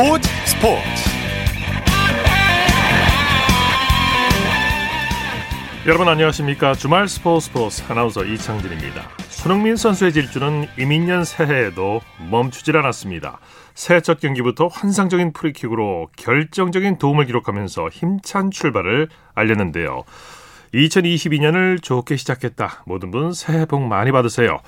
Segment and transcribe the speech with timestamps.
[0.00, 0.82] 스포츠 스포츠.
[5.86, 6.72] 여러분 안녕하십니까?
[6.72, 9.02] 주말 스포츠 스포츠 아나운서 이창진입니다.
[9.28, 13.40] 손흥민 선수의 질주는 이민년 새해에도 멈추질 않았습니다.
[13.74, 20.04] 새해 첫 경기부터 환상적인 프리킥으로 결정적인 도움을 기록하면서 힘찬 출발을 알렸는데요.
[20.72, 22.84] 2022년을 좋게 시작했다.
[22.86, 24.60] 모든 분 새해 복 많이 받으세요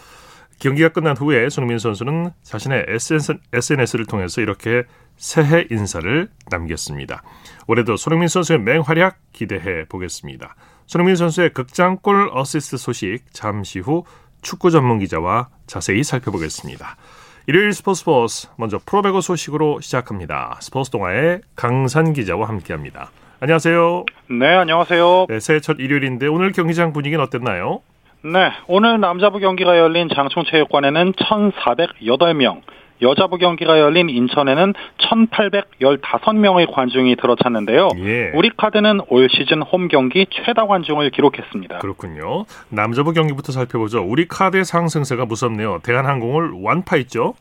[0.62, 2.86] 경기가 끝난 후에 손흥민 선수는 자신의
[3.52, 4.84] SNS를 통해서 이렇게
[5.16, 7.24] 새해 인사를 남겼습니다.
[7.66, 10.54] 올해도 손흥민 선수의 맹활약 기대해 보겠습니다.
[10.86, 14.04] 손흥민 선수의 극장골 어시스트 소식 잠시 후
[14.40, 16.96] 축구 전문 기자와 자세히 살펴보겠습니다.
[17.48, 20.58] 일요일 스포츠 스포츠 먼저 프로배구 소식으로 시작합니다.
[20.60, 23.10] 스포츠 동아의 강산 기자와 함께합니다.
[23.40, 24.04] 안녕하세요.
[24.30, 25.26] 네, 안녕하세요.
[25.28, 27.80] 네, 새해 첫 일요일인데 오늘 경기장 분위기는 어땠나요?
[28.24, 32.60] 네, 오늘 남자부 경기가 열린 장충체육관에는 1,408명,
[33.02, 37.88] 여자부 경기가 열린 인천에는 1,815명의 관중이 들어찼는데요.
[37.98, 38.30] 예.
[38.34, 41.78] 우리 카드는 올 시즌 홈 경기 최다 관중을 기록했습니다.
[41.78, 42.44] 그렇군요.
[42.68, 44.04] 남자부 경기부터 살펴보죠.
[44.06, 45.80] 우리 카드의 상승세가 무섭네요.
[45.82, 47.34] 대한항공을 완파했죠?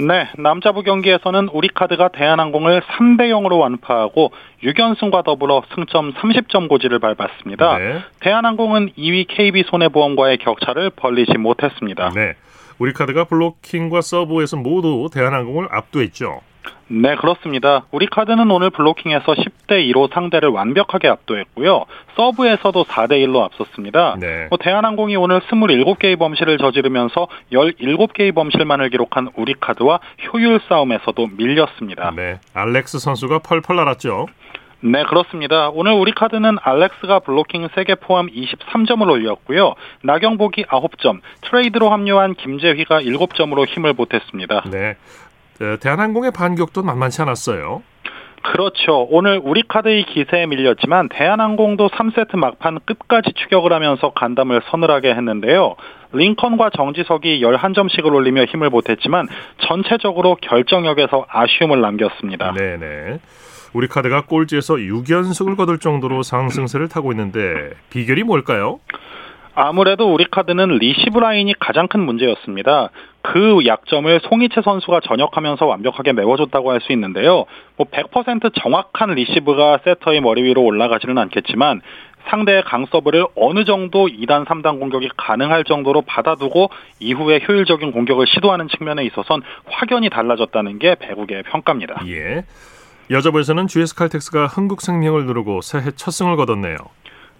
[0.00, 4.30] 네, 남자부 경기에서는 우리카드가 대한항공을 3대 0으로 완파하고
[4.62, 7.78] 6연승과 더불어 승점 30점 고지를 밟았습니다.
[7.78, 7.98] 네.
[8.20, 12.10] 대한항공은 2위 KB손해보험과의 격차를 벌리지 못했습니다.
[12.14, 12.34] 네.
[12.78, 16.42] 우리카드가 블로킹과 서브에서 모두 대한항공을 압도했죠.
[16.90, 17.84] 네, 그렇습니다.
[17.90, 21.84] 우리 카드는 오늘 블로킹에서 10대 2로 상대를 완벽하게 압도했고요.
[22.16, 24.16] 서브에서도 4대 1로 앞섰습니다.
[24.18, 24.46] 네.
[24.48, 30.00] 뭐 대한항공이 오늘 27개의 범실을 저지르면서 17개의 범실만을 기록한 우리 카드와
[30.32, 32.12] 효율 싸움에서도 밀렸습니다.
[32.16, 34.26] 네, 알렉스 선수가 펄펄 날았죠.
[34.80, 35.70] 네, 그렇습니다.
[35.70, 39.74] 오늘 우리 카드는 알렉스가 블로킹 3개 포함 23점을 올렸고요.
[40.02, 44.70] 나경복이 9점, 트레이드로 합류한 김재휘가 7점으로 힘을 보탰습니다.
[44.70, 44.96] 네.
[45.80, 47.82] 대한항공의 반격도 만만치 않았어요.
[48.42, 49.06] 그렇죠.
[49.10, 55.74] 오늘 우리 카드의 기세에 밀렸지만 대한항공도 3세트 막판 끝까지 추격을 하면서 간담을 서늘하게 했는데요.
[56.12, 59.28] 링컨과 정지석이 11점씩을 올리며 힘을 보탰지만
[59.66, 62.52] 전체적으로 결정력에서 아쉬움을 남겼습니다.
[62.52, 63.18] 네네.
[63.74, 68.80] 우리 카드가 꼴찌에서 6연승을 거둘 정도로 상승세를 타고 있는데 비결이 뭘까요?
[69.54, 72.90] 아무래도 우리 카드는 리시브 라인이 가장 큰 문제였습니다.
[73.32, 77.44] 그 약점을 송희채 선수가 전역하면서 완벽하게 메워줬다고 할 수 있는데요.
[77.76, 81.82] 뭐 100% 정확한 리시브가 세터의 머리 위로 올라가지는 않겠지만
[82.30, 89.04] 상대의 강서브를 어느 정도 2단, 3단 공격이 가능할 정도로 받아두고 이후에 효율적인 공격을 시도하는 측면에
[89.04, 92.02] 있어선 확연히 달라졌다는 게 배구계의 평가입니다.
[92.06, 92.44] 예.
[93.10, 96.76] 여자부에서는 GS 칼텍스가 흥국생명을 누르고 새해 첫 승을 거뒀네요.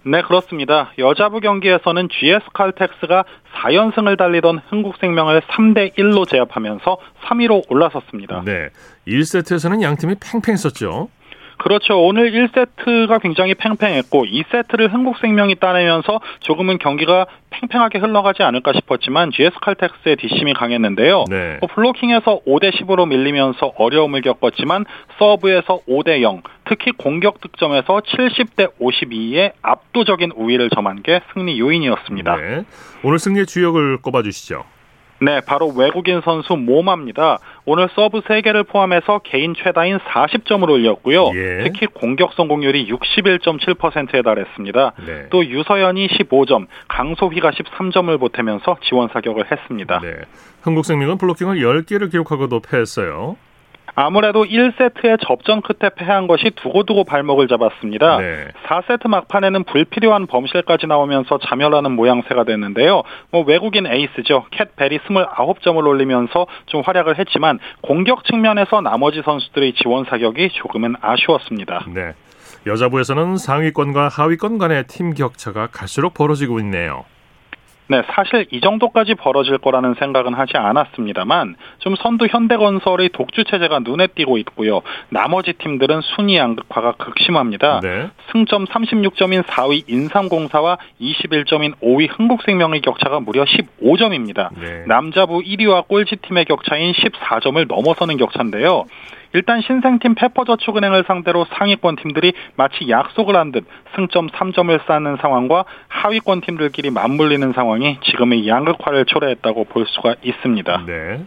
[0.04, 0.92] 네, 그렇습니다.
[0.98, 3.24] 여자부 경기에서는 GS 칼텍스가
[3.62, 8.42] 4연승을 달리던 흥국생명을 3대 1로 제압하면서 3위로 올라섰습니다.
[8.44, 8.70] 네.
[9.06, 11.08] 1세트에서는 양 팀이 팽팽 했었죠.
[11.58, 12.00] 그렇죠.
[12.00, 20.16] 오늘 1세트가 굉장히 팽팽했고 2세트를 흥국생명이 따내면서 조금은 경기가 팽팽하게 흘러가지 않을까 싶었지만 GS 칼텍스의
[20.16, 21.24] 뒷심이 강했는데요.
[21.28, 21.58] 네.
[21.60, 24.84] 뭐 블로킹에서 5대 10으로 밀리면서 어려움을 겪었지만
[25.18, 32.36] 서브에서 5대 0, 특히 공격 득점에서 70대 52의 압도적인 우위를 점한 게 승리 요인이었습니다.
[32.36, 32.64] 네.
[33.02, 34.64] 오늘 승리의 주역을 꼽아 주시죠.
[35.20, 37.38] 네, 바로 외국인 선수 모마입니다.
[37.70, 41.32] 오늘 서브 3개를 포함해서 개인 최다인 40점을 올렸고요.
[41.34, 41.64] 예.
[41.64, 44.92] 특히 공격 성공률이 61.7%에 달했습니다.
[45.06, 45.26] 네.
[45.28, 50.00] 또 유서연이 15점, 강소휘가 13점을 보태면서 지원 사격을 했습니다.
[50.00, 50.14] 네.
[50.62, 53.36] 흥국생명은 블로킹을 10개를 기록하고도 패했어요.
[54.00, 58.18] 아무래도 1세트에 접전 끝에 패한 것이 두고두고 발목을 잡았습니다.
[58.18, 58.46] 네.
[58.68, 63.02] 4세트 막판에는 불필요한 범실까지 나오면서 자멸하는 모양새가 됐는데요.
[63.32, 64.44] 뭐 외국인 에이스죠.
[64.52, 71.84] 캣 베리 29점을 올리면서 좀 활약을 했지만 공격 측면에서 나머지 선수들의 지원 사격이 조금은 아쉬웠습니다.
[71.88, 72.12] 네.
[72.68, 77.04] 여자부에서는 상위권과 하위권 간의 팀 격차가 갈수록 벌어지고 있네요.
[77.90, 84.08] 네, 사실 이 정도까지 벌어질 거라는 생각은 하지 않았습니다만 좀 선두 현대건설의 독주 체제가 눈에
[84.08, 84.82] 띄고 있고요.
[85.08, 87.80] 나머지 팀들은 순위 양극화가 극심합니다.
[87.80, 88.10] 네.
[88.30, 94.50] 승점 36점인 4위 인삼공사와 21점인 5위 흥국생명의 격차가 무려 15점입니다.
[94.60, 94.84] 네.
[94.86, 98.84] 남자부 1위와 꼴찌팀의 격차인 14점을 넘어서는 격차인데요.
[99.34, 103.64] 일단 신생팀 페퍼저축은행을 상대로 상위권 팀들이 마치 약속을 한 듯
[103.94, 110.84] 승점 3점을 쌓는 상황과 하위권 팀들끼리 맞물리는 상황이 지금의 양극화를 초래했다고 볼 수가 있습니다.
[110.86, 111.24] 네.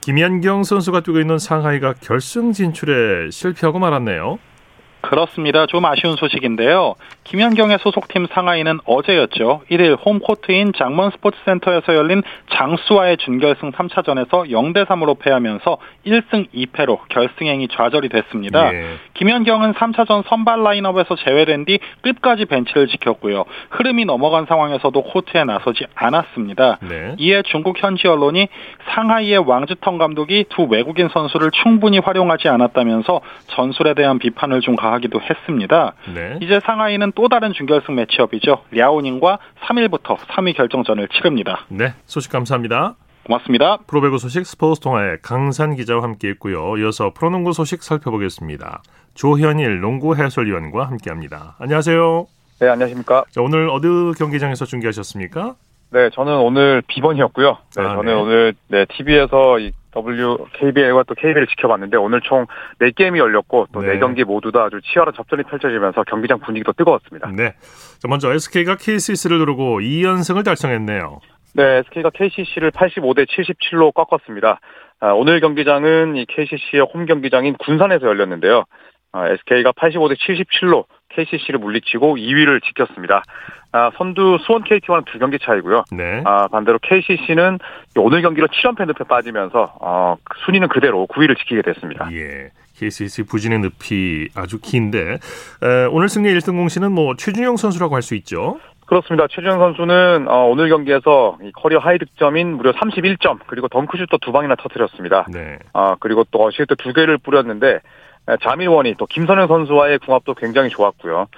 [0.00, 4.38] 김연경 선수가 뛰고 있는 상하이가 결승 진출에 실패하고 말았네요.
[5.02, 5.66] 그렇습니다.
[5.66, 6.94] 좀 아쉬운 소식인데요.
[7.24, 9.62] 김연경의 소속팀 상하이는 어제였죠.
[9.70, 18.08] 1일 홈코트인 장문 스포츠센터에서 열린 장수와의 준결승 3차전에서 0대 3으로 패하면서 1승 2패로 결승행이 좌절이
[18.08, 18.74] 됐습니다.
[18.74, 18.84] 예.
[19.14, 23.44] 김연경은 3차전 선발 라인업에서 제외된 뒤 끝까지 벤치를 지켰고요.
[23.70, 26.78] 흐름이 넘어간 상황에서도 코트에 나서지 않았습니다.
[26.82, 27.14] 네.
[27.18, 28.48] 이에 중국 현지 언론이
[28.94, 35.20] 상하이의 왕즈턴 감독이 두 외국인 선수를 충분히 활용하지 않았다면서 전술에 대한 비판을 좀 가 하기도
[35.20, 35.94] 했습니다.
[36.14, 36.38] 네.
[36.40, 38.64] 이제 상하이는 또 다른 준결승 매치업이죠.
[38.70, 41.66] 랴오닝과 3일부터 3위 결정전을 치릅니다.
[41.68, 42.94] 네, 소식 감사합니다.
[43.24, 43.78] 고맙습니다.
[43.86, 46.76] 프로배구 소식 스포츠 통화의 강산 기자와 함께했고요.
[46.78, 48.82] 이어서 프로농구 소식 살펴보겠습니다.
[49.14, 51.56] 조현일 농구 해설위원과 함께합니다.
[51.60, 52.26] 안녕하세요.
[52.60, 53.24] 네, 안녕하십니까.
[53.30, 55.54] 자, 오늘 어느 경기장에서 중계하셨습니까?
[55.90, 57.58] 네, 저는 오늘 비번이었고요.
[57.76, 58.12] 네, 아, 저는 네.
[58.12, 62.46] 오늘 네, TV에서 이 W KBL과 또 KBL을 지켜봤는데 오늘 총
[62.80, 63.98] 4게임이 열렸고 또 네.
[63.98, 67.30] 4경기 모두 다 아주 치열한 접전이 펼쳐지면서 경기장 분위기도 뜨거웠습니다.
[67.36, 67.54] 네.
[67.98, 71.20] 자, 먼저 SK가 KCC를 누르고 2연승을 달성했네요.
[71.54, 74.60] 네, SK가 KCC를 85대 77로 꺾었습니다.
[75.00, 78.64] 아, 오늘 경기장은 이 KCC의 홈 경기장인 군산에서 열렸는데요.
[79.12, 83.22] 아, SK가 85대 77로 KCC를 물리치고 2위를 지켰습니다.
[83.72, 85.84] 아, 선두 수원 KT와는 두 경기 차이고요.
[85.92, 86.22] 네.
[86.26, 87.58] 아, 반대로 KCC는
[87.96, 92.08] 오늘 경기로 7연패 늪에 빠지면서 어, 순위는 그대로 9위를 지키게 됐습니다.
[92.12, 92.50] 예.
[92.76, 98.14] KCC 부진의 늪이 아주 긴데 에, 오늘 승리 1등 공신은 뭐 최준용 선수라고 할 수
[98.16, 98.58] 있죠.
[98.86, 99.26] 그렇습니다.
[99.30, 105.26] 최준용 선수는 어, 오늘 경기에서 career high 득점인 무려 31점 그리고 덩크슛도 두 방이나 터뜨렸습니다.
[105.32, 105.58] 네.
[105.72, 107.80] 아 그리고 또 어시스트 두 개를 뿌렸는데
[108.42, 111.28] 자밀원이 또 김선영 선수와의 궁합도 굉장히 좋았고요.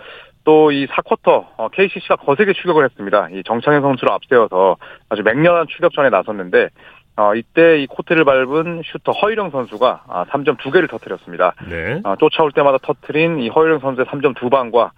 [0.45, 3.29] 또 이 4쿼터 KCC가 거세게 추격을 했습니다.
[3.33, 4.77] 이 정창현 선수를 앞세워서
[5.09, 6.69] 아주 맹렬한 추격전에 나섰는데
[7.17, 11.55] 어, 이때 이 코트를 밟은 슈터 허일영 선수가 아, 3점 두 개를 터뜨렸습니다.
[11.69, 12.01] 네.
[12.05, 14.91] 어, 쫓아올 때마다 터트린 이 허일영 선수의 3점 두 방과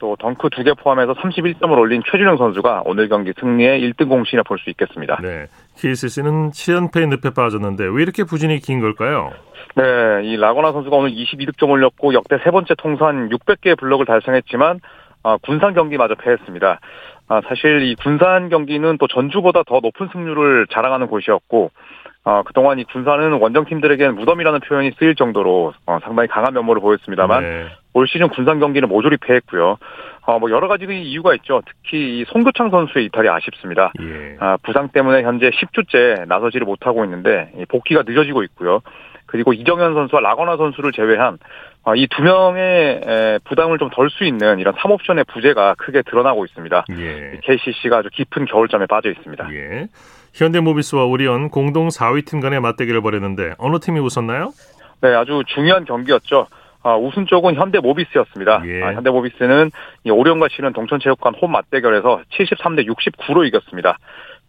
[0.00, 4.68] 또 덩크 두 개 포함해서 31점을 올린 최준영 선수가 오늘 경기 승리의 1등 공신을 볼수
[4.70, 5.18] 있겠습니다.
[5.22, 5.46] 네.
[5.76, 9.30] KCC는 7연패의 늪에 빠졌는데 왜 이렇게 부진이 긴 걸까요?
[9.76, 9.82] 네,
[10.24, 14.80] 이 라거나 선수가 오늘 22득점 올렸고 역대 세 번째 통산 600개의 블록을 달성했지만
[15.22, 16.80] 어, 군산 경기마저 패했습니다.
[17.28, 21.70] 아, 사실 이 군산 경기는 또 전주보다 더 높은 승률을 자랑하는 곳이었고
[22.24, 27.66] 어, 그동안 이 군산은 원정팀들에게는 무덤이라는 표현이 쓰일 정도로 어, 상당히 강한 면모를 보였습니다만 네.
[27.92, 29.76] 올 시즌 군산 경기는 모조리 패했고요.
[30.26, 31.62] 어, 뭐 여러 가지 이유가 있죠.
[31.66, 33.92] 특히 이 송교창 선수의 이탈이 아쉽습니다.
[34.00, 34.36] 예.
[34.38, 38.80] 아, 부상 때문에 현재 10주째 나서지를 못하고 있는데 복귀가 늦어지고 있고요.
[39.26, 41.38] 그리고 이정현 선수와 라거나 선수를 제외한
[41.84, 43.00] 어, 이두 명의
[43.44, 46.84] 부담을 좀 덜 수 있는 이런 3옵션의 부재가 크게 드러나고 있습니다.
[46.98, 47.38] 예.
[47.42, 49.48] KCC가 아주 깊은 겨울잠에 빠져 있습니다.
[49.54, 49.86] 예.
[50.34, 54.52] 현대모비스와 오리온 공동 4위 팀 간의 맞대결을 벌였는데 어느 팀이 웃었나요?
[55.00, 56.46] 네, 아주 중요한 경기였죠.
[56.82, 58.62] 아, 우승 쪽은 현대모비스였습니다.
[58.66, 58.82] 예.
[58.82, 59.70] 아, 현대모비스는
[60.04, 63.98] 이 오리온과 치는 동천체육관 홈 맞대결에서 73대 69로 이겼습니다.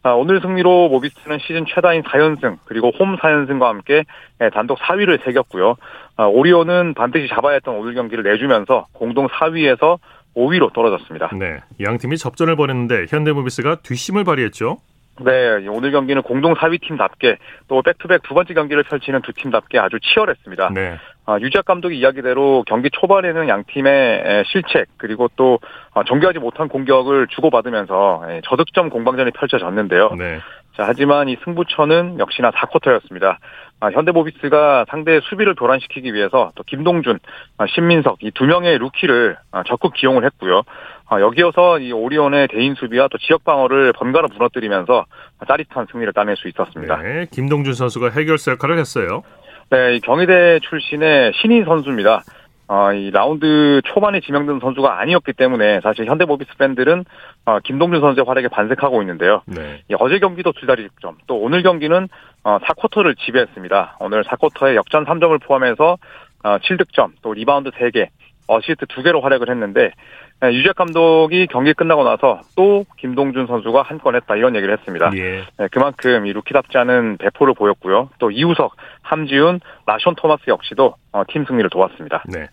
[0.03, 4.03] 아, 오늘 승리로 모비스는 시즌 최다인 4연승 그리고 홈 4연승과 함께
[4.41, 5.75] 예, 단독 4위를 새겼고요.
[6.17, 9.99] 아, 오리온은 반드시 잡아야 했던 오늘 경기를 내주면서 공동 4위에서
[10.35, 11.29] 5위로 떨어졌습니다.
[11.37, 14.77] 네, 양 팀이 접전을 벌였는데 현대모비스가 뒷심을 발휘했죠.
[15.19, 17.37] 네, 오늘 경기는 공동 4위 팀답게
[17.67, 20.71] 또 back-to-back 두 번째 경기를 펼치는 두 팀답게 아주 치열했습니다.
[20.73, 20.97] 네.
[21.31, 25.59] 아, 유재학 감독의 이야기대로 경기 초반에는 양 팀의 실책 그리고 또
[25.93, 30.09] 아, 정교하지 못한 공격을 주고받으면서 저득점 공방전이 펼쳐졌는데요.
[30.17, 30.39] 네.
[30.75, 33.37] 자, 하지만 이 승부처는 역시나 4쿼터였습니다.
[33.79, 37.19] 아, 현대모비스가 상대의 수비를 교란시키기 위해서 또 김동준,
[37.57, 40.63] 아, 신민석 이 두 명의 루키를 아, 적극 기용을 했고요.
[41.09, 45.05] 아, 여기어서 이 오리온의 대인 수비와 또 지역 방어를 번갈아 무너뜨리면서
[45.47, 46.97] 짜릿한 승리를 따낼 수 있었습니다.
[46.97, 49.23] 네, 김동준 선수가 해결사 역할을 했어요.
[49.71, 52.23] 네, 경희대 출신의 신인 선수입니다.
[52.67, 57.05] 어, 이 라운드 초반에 지명된 선수가 아니었기 때문에 사실 현대모비스 팬들은
[57.45, 59.43] 어, 김동준 선수의 활약에 반색하고 있는데요.
[59.45, 59.81] 네.
[59.89, 62.09] 예, 어제 경기도 두 자리 득점, 또 오늘 경기는
[62.43, 63.97] 어, 4쿼터를 지배했습니다.
[64.01, 65.97] 오늘 4쿼터에 역전 3점을 포함해서
[66.43, 68.09] 어, 7득점, 또 리바운드 3개,
[68.47, 69.91] 어시스트 2개로 활약을 했는데
[70.41, 75.11] 네, 유재학 감독이 경기 끝나고 나서 또 김동준 선수가 한 건 했다 이런 얘기를 했습니다.
[75.15, 75.43] 예.
[75.57, 78.09] 네, 그만큼 이 루키답지 않은 배포를 보였고요.
[78.17, 82.23] 또 이우석, 함지훈, 라션 토마스 역시도 어, 팀 승리를 도왔습니다.
[82.25, 82.47] 네.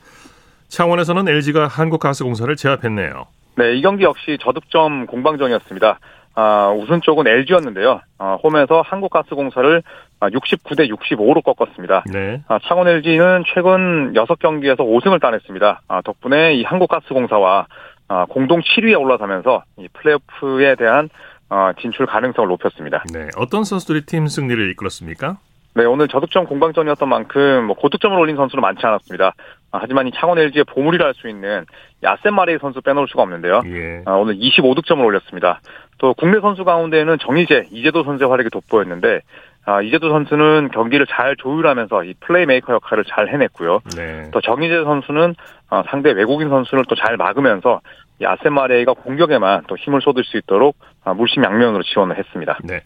[0.68, 3.26] 창원에서는 LG가 한국가스공사를 제압했네요.
[3.56, 5.98] 네, 이 경기 역시 저득점 공방전이었습니다.
[6.40, 8.00] 아, 우승 쪽은 LG였는데요.
[8.18, 9.82] 아, 홈에서 한국가스공사를
[10.20, 12.04] 69대 아, 65로 꺾었습니다.
[12.12, 12.42] 네.
[12.46, 15.80] 아, 창원 LG는 최근 6경기에서 5승을 따냈습니다.
[15.88, 17.66] 아, 덕분에 이 한국가스공사와
[18.06, 21.08] 아, 공동 7위에 올라서면서 이 플레이오프에 대한
[21.50, 23.02] 어, 진출 가능성을 높였습니다.
[23.12, 25.38] 네, 어떤 선수들이 팀 승리를 이끌었습니까?
[25.74, 29.32] 네, 오늘 저득점 공방전이었던 만큼 뭐 고득점을 올린 선수는 많지 않았습니다.
[29.70, 31.64] 아, 하지만 이 창원 LG의 보물이라 할 수 있는
[32.02, 33.62] 아셈 마레이 선수 빼놓을 수가 없는데요.
[33.66, 34.02] 예.
[34.06, 35.60] 아, 오늘 25득점을 올렸습니다.
[35.98, 39.20] 또 국내 선수 가운데는 정희재, 이재도 선수의 활약이 돋보였는데
[39.66, 43.80] 아, 이재도 선수는 경기를 잘 조율하면서 이 플레이메이커 역할을 잘 해냈고요.
[43.96, 44.30] 네.
[44.32, 45.34] 또 정희재 선수는
[45.70, 47.80] 어, 상대 외국인 선수를 또 잘 막으면서
[48.20, 52.58] 이 아셈 마레이가 공격에만 또 힘을 쏟을 수 있도록 아, 물심양면으로 지원을 했습니다.
[52.64, 52.80] 네.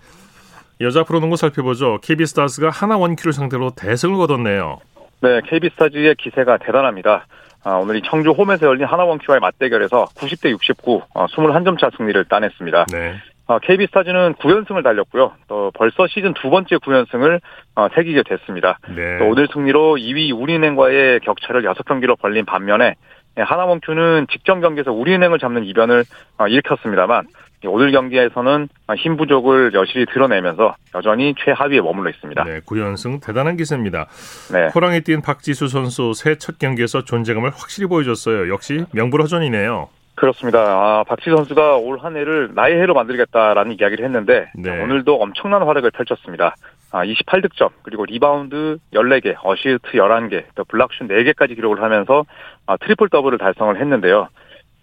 [0.80, 1.98] 여자 프로농구 살펴보죠.
[2.02, 4.78] KB스타즈가 하나 원큐를 상대로 대승을 거뒀네요.
[5.22, 7.26] 네, KB스타즈의 기세가 대단합니다.
[7.64, 12.86] 아, 오늘 이 청주 홈에서 열린 하나원큐와의 맞대결에서 90대 69, 어, 21점 차 승리를 따냈습니다.
[12.90, 13.14] 네.
[13.46, 15.32] 어, KB스타즈는 9연승을 달렸고요.
[15.46, 17.40] 또 벌써 시즌 두 번째 9연승을
[17.76, 18.80] 어, 새기게 됐습니다.
[18.88, 19.18] 네.
[19.18, 22.96] 또 오늘 승리로 2위 우리은행과의 격차를 6경기로 벌린 반면에
[23.38, 26.04] 예, 하나원큐는 직전 경기에서 우리은행을 잡는 이변을
[26.38, 27.26] 어, 일으켰습니다만
[27.66, 32.44] 오늘 경기에서는 힘 부족을 여실히 드러내면서 여전히 최하위에 머물러 있습니다.
[32.44, 34.06] 네, 9연승 대단한 기세입니다.
[34.52, 34.68] 네.
[34.74, 38.52] 호랑이띠인 박지수 선수 새해 첫 경기에서 존재감을 확실히 보여줬어요.
[38.52, 39.88] 역시 명불허전이네요.
[40.14, 40.58] 그렇습니다.
[40.60, 44.82] 아, 박지수 선수가 올 한 해를 나의 해로 만들겠다라는 이야기를 했는데 네.
[44.82, 46.54] 오늘도 엄청난 활약을 펼쳤습니다.
[46.90, 52.24] 아, 28득점, 그리고 리바운드 14개, 어시스트 11개, 또 블락슛 4개까지 기록을 하면서
[52.66, 54.28] 아, 트리플 더블을 달성을 했는데요.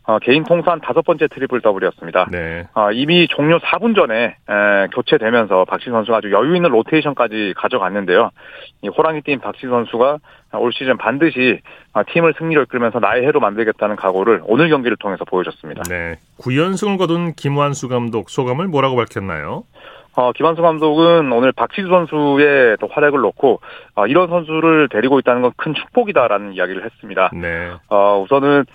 [0.09, 2.29] 어, 개인 통산 다섯 번째 트리플 더블이었습니다.
[2.31, 2.67] 네.
[2.73, 8.31] 어, 이미 종료 4분 전에 에, 교체되면서 박지수 선수가 아주 여유 있는 로테이션까지 가져갔는데요.
[8.81, 10.17] 이 호랑이띠 박지수 선수가
[10.53, 11.59] 올 시즌 반드시
[11.93, 15.83] 어, 팀을 승리로 이끌면서 나의 해로 만들겠다는 각오를 오늘 경기를 통해서 보여줬습니다.
[15.83, 16.15] 네.
[16.41, 19.63] 9연승을 거둔 김완수 감독 소감을 뭐라고 밝혔나요?
[20.15, 23.61] 어, 김완수 감독은 오늘 박지수 선수의 또 활약을 놓고
[23.93, 27.29] 어, 이런 선수를 데리고 있다는 건 큰 축복이다라는 이야기를 했습니다.
[27.33, 27.69] 네.
[27.89, 28.65] 어, 우선은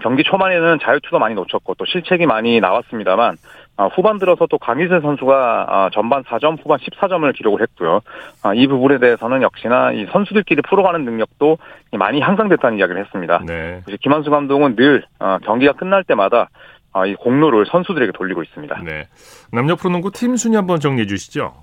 [0.00, 3.36] 경기 초반에는 자유투도 많이 놓쳤고 또 실책이 많이 나왔습니다만
[3.76, 8.00] 아, 후반 들어서 또 강희세 선수가 아, 전반 4점, 후반 14점을 기록을 했고요.
[8.42, 11.58] 아, 이 부분에 대해서는 역시나 이 선수들끼리 풀어가는 능력도
[11.92, 13.42] 많이 향상됐다는 이야기를 했습니다.
[13.46, 13.82] 네.
[14.00, 15.04] 김한수 감독은 늘
[15.44, 16.48] 경기가 끝날 때마다
[17.06, 18.82] 이 공로를 선수들에게 돌리고 있습니다.
[18.84, 19.04] 네.
[19.52, 21.54] 남녀 프로농구 팀 순위 한번 정리해 주시죠.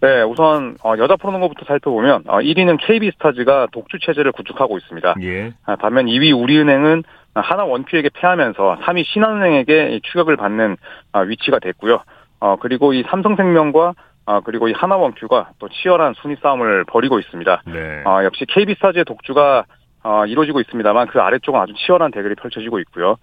[0.00, 5.14] 네, 우선 어, 여자 프로농구부터 살펴보면 1위는 KB스타즈가 독주 체제를 구축하고 있습니다.
[5.22, 5.52] 예.
[5.78, 10.76] 반면 2위 우리은행은 하나 원큐에게 패하면서 3위 신한은행에게 추격을 받는
[11.12, 12.02] 아, 위치가 됐고요.
[12.40, 17.62] 어, 그리고 이 삼성생명과 아, 그리고 이 하나원큐가 또 치열한 순위 싸움을 벌이고 있습니다.
[17.66, 18.02] 네.
[18.04, 19.64] 아, 역시 KB스타즈의 독주가
[20.04, 23.16] 어, 이루어지고 있습니다만 그 아래쪽은 아주 치열한 대결이 펼쳐지고 있고요.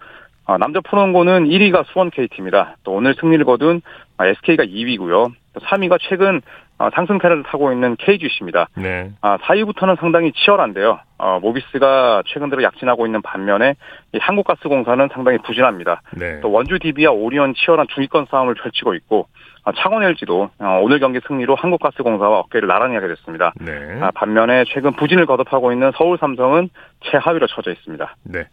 [0.45, 2.77] 아, 남자 프로농구는 1위가 수원 KT입니다.
[2.83, 3.81] 또 오늘 승리를 거둔
[4.19, 5.31] SK가 2위고요.
[5.55, 6.41] 3위가 최근
[6.79, 8.69] 어, 상승세를 타고 있는 KGC입니다.
[8.77, 9.11] 네.
[9.21, 10.99] 아, 4위부터는 상당히 치열한데요.
[11.17, 13.75] 어, 모비스가 최근 들어 약진하고 있는 반면에
[14.17, 16.01] 한국가스공사는 상당히 부진합니다.
[16.17, 16.39] 네.
[16.39, 19.27] 또 원주 DB와 오리온 치열한 중위권 싸움을 펼치고 있고
[19.65, 23.53] 아, 창원 LG도 어, 오늘 경기 승리로 한국가스공사와 어깨를 나란히 하게 됐습니다.
[23.59, 23.99] 네.
[24.01, 26.69] 아, 반면에 최근 부진을 거듭하고 있는 서울 삼성은
[27.11, 28.15] 최하위로 처져 있습니다.
[28.23, 28.47] 네.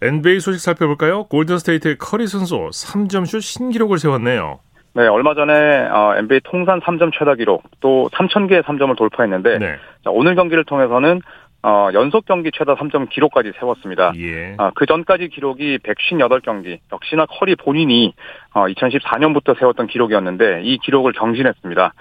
[0.00, 1.24] NBA 소식 살펴볼까요?
[1.24, 4.60] 골든스테이트의 커리 선수 3점슛 신기록을 세웠네요.
[4.94, 5.52] 네, 얼마 전에
[5.88, 9.76] 어, NBA 통산 3점 최다 기록 또 3,000개의 3점을 돌파했는데 네.
[10.04, 11.20] 자, 오늘 경기를 통해서는
[11.62, 14.12] 어, 연속 경기 최다 3점 기록까지 세웠습니다.
[14.16, 14.54] 예.
[14.58, 16.78] 어, 그 전까지 기록이 158경기.
[16.92, 18.14] 역시나 커리 본인이
[18.54, 21.92] 어, 2014년부터 세웠던 기록이었는데 이 기록을 경신했습니다.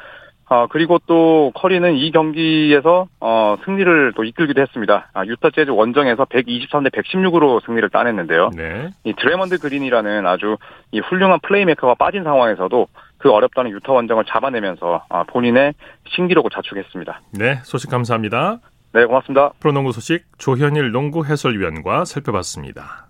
[0.49, 5.09] 어, 그리고 또 커리는 이 경기에서 어, 승리를 또 이끌기도 했습니다.
[5.13, 8.51] 아, 유타 재즈 원정에서 123대 116으로 승리를 따냈는데요.
[8.55, 8.89] 네.
[9.03, 10.57] 이 드레이먼드 그린이라는 아주
[10.91, 12.87] 이 훌륭한 플레이메이커가 빠진 상황에서도
[13.17, 15.73] 그 어렵다는 유타 원정을 잡아내면서 아, 본인의
[16.15, 17.21] 신기록을 자축했습니다.
[17.31, 18.59] 네, 소식 감사합니다.
[18.93, 19.51] 네, 고맙습니다.
[19.59, 23.07] 프로농구 소식 조현일 농구 해설위원과 살펴봤습니다.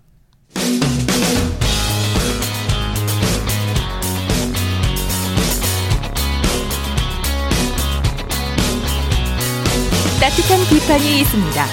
[10.20, 11.64] 따뜻한 비판이 있습니다.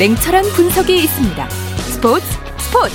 [0.00, 1.48] 냉철한 분석이 있습니다.
[1.48, 2.26] 스포츠
[2.58, 2.94] 스포츠.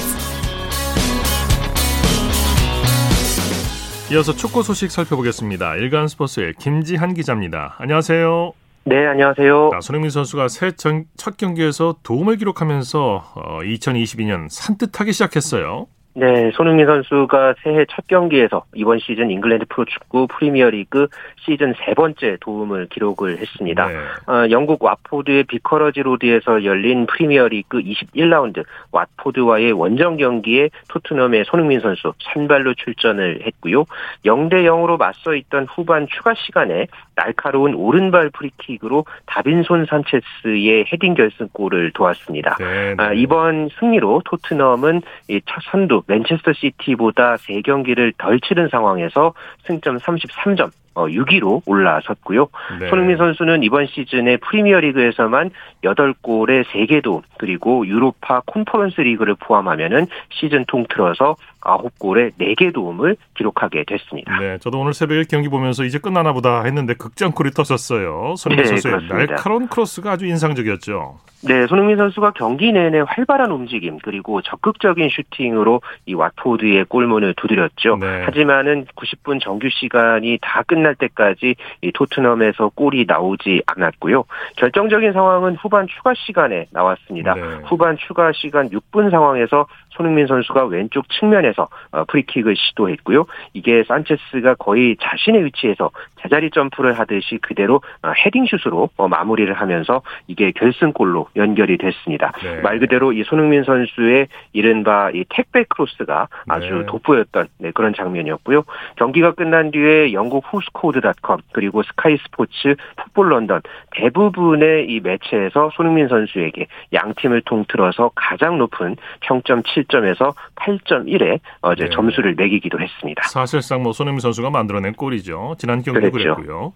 [4.11, 5.75] 이어서 축구 소식 살펴보겠습니다.
[5.75, 7.75] 일간 스포츠의 김지한 기자입니다.
[7.79, 8.51] 안녕하세요.
[8.83, 9.69] 네, 안녕하세요.
[9.73, 13.33] 자, 손흥민 선수가 새해 첫 경기에서 도움을 기록하면서
[13.63, 15.87] 2022년 어, 산뜻하게 시작했어요.
[16.19, 22.87] 네, 손흥민 선수가 새해 첫 경기에서 이번 시즌 잉글랜드 프로축구 프리미어리그 시즌 세 번째 도움을
[22.87, 23.87] 기록을 했습니다.
[23.87, 23.95] 네.
[24.25, 32.73] 어, 영국 왓포드의 비커리지 로드에서 열린 프리미어리그 21라운드 왓포드와의 원정 경기에 토트넘의 손흥민 선수 선발로
[32.73, 33.83] 출전을 했고요.
[34.25, 42.55] 0대 0으로 맞서 있던 후반 추가 시간에 날카로운 오른발 프리킥으로 다빈손 산체스의 헤딩 결승골을 도왔습니다.
[42.59, 43.03] 네, 네.
[43.03, 45.01] 아, 이번 승리로 토트넘은
[45.45, 49.33] 첫 선두 맨체스터 시티보다 3경기를 덜 치른 상황에서
[49.65, 50.71] 승점 33점
[51.05, 52.47] 6위로 올라섰고요.
[52.79, 52.89] 네.
[52.89, 55.51] 손흥민 선수는 이번 시즌에 프리미어리그에서만
[55.83, 64.39] 8골에 3개 도움 그리고 유로파 콘퍼런스 리그를 포함하면은 시즌 통틀어서 9골에 4개 도움을 기록하게 됐습니다.
[64.39, 68.35] 네, 저도 오늘 새벽에 경기 보면서 이제 끝나나 보다 했는데 극장골이 터졌어요.
[68.37, 69.35] 손흥민 네, 선수의 그렇습니다.
[69.35, 71.19] 날카로운 크로스가 아주 인상적이었죠.
[71.43, 77.97] 네, 손흥민 선수가 경기 내내 활발한 움직임 그리고 적극적인 슈팅으로 이 왓포드의 골문을 두드렸죠.
[77.97, 78.23] 네.
[78.23, 84.23] 하지만은 90분 정규 시간이 다 끝날 때까지 이 토트넘에서 골이 나오지 않았고요.
[84.55, 87.33] 결정적인 상황은 후반 추가 시간에 나왔습니다.
[87.33, 87.41] 네.
[87.65, 89.67] 후반 추가 시간 6분 상황에서
[89.97, 93.25] 손흥민 선수가 왼쪽 측면에서 어, 프리킥을 시도했고요.
[93.53, 95.89] 이게 산체스가 거의 자신의 위치에서
[96.21, 102.31] 제자리 점프를 하듯이 그대로 어, 헤딩슛으로 어, 마무리를 하면서 이게 결승골로 연결이 됐습니다.
[102.43, 102.61] 네.
[102.61, 106.85] 말 그대로 이 손흥민 선수의 이른바 이 택배 크로스가 아주 네.
[106.85, 108.63] 돋보였던 네, 그런 장면이었고요.
[108.97, 113.61] 경기가 끝난 뒤에 영국 후스코드닷컴 그리고 스카이 스포츠 풋볼 런던
[113.91, 121.85] 대부분의 이 매체에서 손흥민 선수에게 양 팀을 통틀어서 가장 높은 평점 7 점에서 8.1에 어제
[121.85, 121.89] 네.
[121.89, 123.23] 점수를 매기기도 했습니다.
[123.23, 125.55] 사실상 뭐 손흥민 선수가 만들어낸 골이죠.
[125.57, 126.35] 지난 경기도 그랬죠.
[126.35, 126.73] 그랬고요.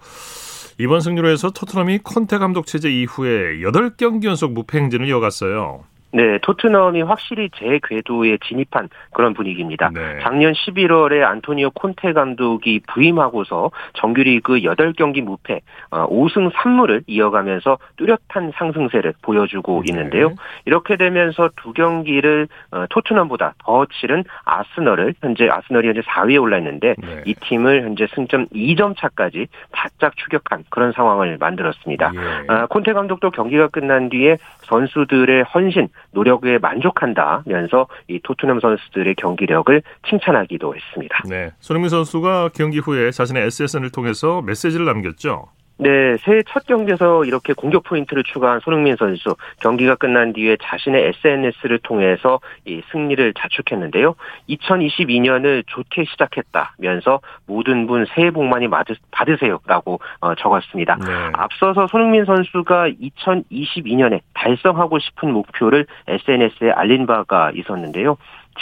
[0.80, 5.84] 이번 승리로 해서 토트넘이 콘테 감독 체제 이후에 8경기 연속 무패 행진을 이어갔어요.
[6.14, 9.90] 네, 토트넘이 확실히 재궤도에 진입한 그런 분위기입니다.
[9.94, 10.20] 네.
[10.22, 19.14] 작년 11월에 안토니오 콘테 감독이 부임하고서 정규리그 8경기 무패, 5승 어, 3무를 이어가면서 뚜렷한 상승세를
[19.22, 19.92] 보여주고 네.
[19.92, 20.34] 있는데요.
[20.66, 26.96] 이렇게 되면서 두 경기를 어, 토트넘보다 더 치른 아스널을 현재 아스널이 현재 4위에 올라 있는데
[26.98, 27.24] 네.
[27.26, 32.12] 이 팀을 현재 승점 2점 차까지 바짝 추격한 그런 상황을 만들었습니다.
[32.14, 32.46] 예.
[32.48, 40.76] 아, 콘테 감독도 경기가 끝난 뒤에 선수들의 헌신 노력에 만족한다면서 이 토트넘 선수들의 경기력을 칭찬하기도
[40.76, 41.24] 했습니다.
[41.30, 45.48] 네, 손흥민 선수가 경기 후에 자신의 SSN을 통해서 메시지를 남겼죠.
[45.82, 51.80] 네, 새해 첫 경기에서 이렇게 공격 포인트를 추가한 손흥민 선수 경기가 끝난 뒤에 자신의 SNS를
[51.80, 54.14] 통해서 이 승리를 자축했는데요.
[54.48, 58.68] 2022년을 좋게 시작했다면서 모든 분 새해 복 많이
[59.10, 60.98] 받으세요라고 어, 적었습니다.
[60.98, 61.12] 네.
[61.34, 68.18] 앞서서 손흥민 선수가 2022년에 달성하고 싶은 목표를 SNS에 알린 바가 있었는데요.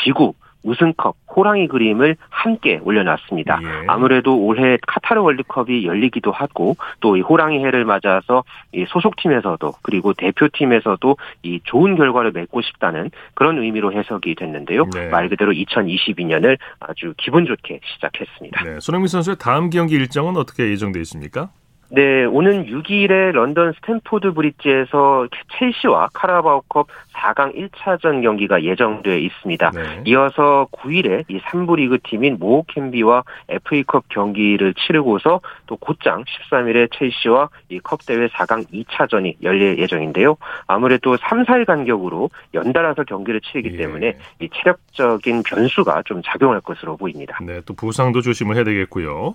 [0.05, 3.59] 지구 우승컵 호랑이 그림을 함께 올려놨습니다.
[3.63, 3.67] 예.
[3.87, 11.17] 아무래도 올해 카타르 월드컵이 열리기도 하고 또 이 호랑이 해를 맞아서 이 소속팀에서도 그리고 대표팀에서도
[11.43, 14.85] 이 좋은 결과를 맺고 싶다는 그런 의미로 해석이 됐는데요.
[14.93, 15.09] 네.
[15.09, 18.63] 말 그대로 2022년을 아주 기분 좋게 시작했습니다.
[18.63, 18.79] 네.
[18.79, 21.49] 손흥민 선수의 다음 경기 일정은 어떻게 예정돼 있습니까?
[21.91, 29.71] 네, 오는 6일에 런던 스탠포드 브릿지에서 첼시와 카라바오컵 4강 1차전 경기가 예정되어 있습니다.
[29.71, 30.03] 네.
[30.05, 37.79] 이어서 9일에 이 3부 리그 팀인 모호캔비와 FA컵 경기를 치르고서 또 곧장 13일에 첼시와 이
[37.81, 40.37] 컵 대회 4강 2차전이 열릴 예정인데요.
[40.67, 43.77] 아무래도 3, 4일 간격으로 연달아서 경기를 치르기 예.
[43.77, 47.39] 때문에 이 체력적인 변수가 좀 작용할 것으로 보입니다.
[47.41, 49.33] 네, 또 부상도 조심을 해야 되겠고요.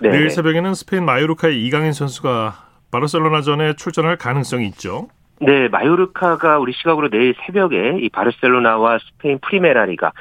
[0.00, 0.10] 네.
[0.10, 5.08] 내일 새벽에는 스페인 마요르카의 이강 인 이강인 선수가 바르셀로나전에 출전할 가능성이 있죠.
[5.40, 10.12] 네, 마요르카가 우리 시각으로 내일 새벽에 이 바르셀로나와 스페인 프리메라리가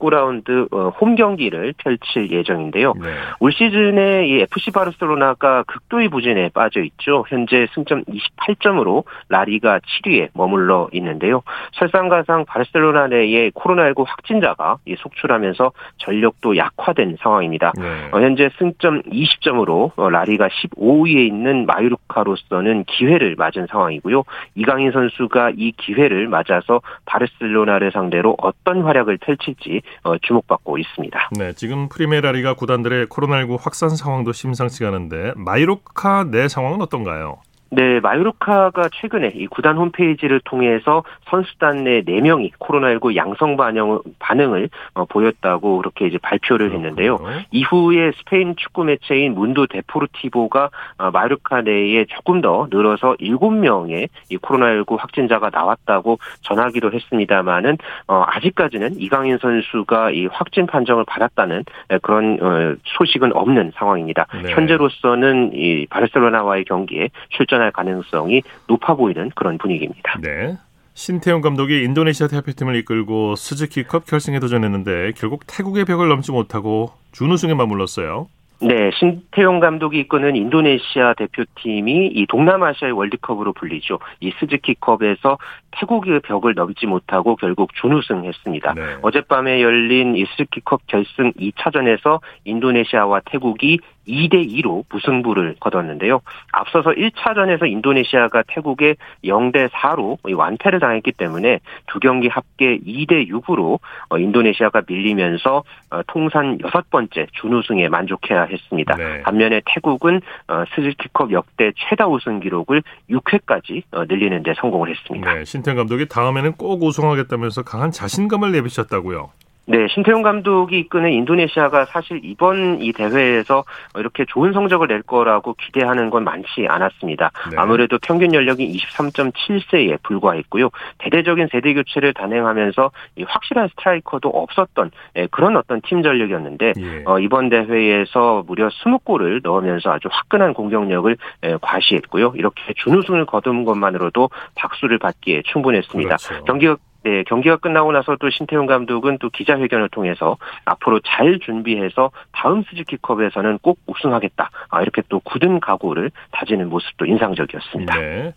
[0.00, 2.94] 19라운드 어, 홈 경기를 펼칠 예정인데요.
[2.94, 3.10] 네.
[3.40, 7.24] 올 시즌에 이 FC 바르셀로나가 극도의 부진에 빠져 있죠.
[7.28, 11.42] 현재 승점 28점으로 라리가 7위에 머물러 있는데요.
[11.74, 17.72] 설상가상 바르셀로나 내에 코로나19 확진자가 속출하면서 전력도 약화된 상황입니다.
[17.76, 18.08] 네.
[18.12, 24.24] 어, 현재 승점 20점으로 어, 라리가 15위에 있는 마요르카로서는 기회를 맞은 상황이고요.
[24.64, 31.30] 이강인 선수가 이 기회를 맞아서 바르셀로나를 상대로 어떤 활약을 펼칠지 어, 주목받고 있습니다.
[31.38, 37.38] 네, 지금 프리메라리가 구단들의 코로나19 확산 상황도 심상치가 않은데 마요르카 내 상황은 어떤가요?
[37.70, 45.04] 네, 마요르카가 최근에 이 구단 홈페이지를 통해서 선수단 내 4명이 코로나19 양성 반영, 반응을 어,
[45.06, 47.18] 보였다고 그렇게 이제 발표를 했는데요.
[47.50, 54.98] 이후에 스페인 축구 매체인 문도 데포르티보가 어, 마요르카 내에 조금 더 늘어서 7명의 이 코로나19
[54.98, 61.64] 확진자가 나왔다고 전하기도 했습니다만은 어, 아직까지는 이강인 선수가 이 확진 판정을 받았다는
[62.02, 64.26] 그런 어, 소식은 없는 상황입니다.
[64.42, 64.52] 네.
[64.52, 70.18] 현재로서는 이 바르셀로나와의 경기에 출전 나타날 가능성이 높아 보이는 그런 분위기입니다.
[70.20, 70.56] 네.
[70.94, 78.28] 신태용 감독이 인도네시아 대표팀을 이끌고 스즈키컵 결승에 도전했는데 결국 태국의 벽을 넘지 못하고 준우승에 맞물렀어요.
[78.60, 83.98] 네, 신태용 감독이 이끄는 인도네시아 대표팀이 이 동남아시아의 월드컵으로 불리죠.
[84.20, 85.38] 이 스즈키컵에서
[85.72, 88.74] 태국의 벽을 넘지 못하고 결국 준우승했습니다.
[88.74, 88.82] 네.
[89.02, 96.20] 어젯밤에 열린 이 스즈키컵 결승 2차전에서 인도네시아와 태국이 2대 2로 무승부를 거뒀는데요.
[96.52, 104.18] 앞서서 1차전에서 인도네시아가 태국에 0대 4로 완패를 당했기 때문에 두 경기 합계 2대 6으로 어,
[104.18, 108.96] 인도네시아가 밀리면서 어, 통산 여섯 번째 준우승에 만족해야 했습니다.
[108.96, 109.22] 네.
[109.22, 115.34] 반면에 태국은 어, 스즈키컵 역대 최다 우승 기록을 6회까지 늘리는 데 성공을 했습니다.
[115.34, 119.30] 네, 신태 감독이 다음에는 꼭 우승하겠다면서 강한 자신감을 내비쳤다고요.
[119.66, 123.64] 네, 신태용 감독이 이끄는 인도네시아가 사실 이번 이 대회에서
[123.96, 127.30] 이렇게 좋은 성적을 낼 거라고 기대하는 건 많지 않았습니다.
[127.50, 127.56] 네.
[127.56, 130.70] 아무래도 평균 연령이 23.7세에 불과했고요.
[130.98, 132.90] 대대적인 세대 교체를 단행하면서
[133.26, 137.02] 확실한 스트라이커도 없었던 네, 그런 어떤 팀 전력이었는데 예.
[137.06, 142.34] 어, 이번 대회에서 무려 20골을 넣으면서 아주 화끈한 공격력을 예, 과시했고요.
[142.36, 146.16] 이렇게 준우승을 거둔 것만으로도 박수를 받기에 충분했습니다.
[146.16, 146.44] 그렇죠.
[146.44, 152.64] 경기가 네, 경기가 끝나고 나서 또 신태용 감독은 또 기자회견을 통해서 앞으로 잘 준비해서 다음
[152.64, 154.50] 스즈키컵에서는 꼭 우승하겠다.
[154.70, 157.98] 아, 이렇게 또 굳은 각오를 다지는 모습도 인상적이었습니다.
[157.98, 158.32] 네.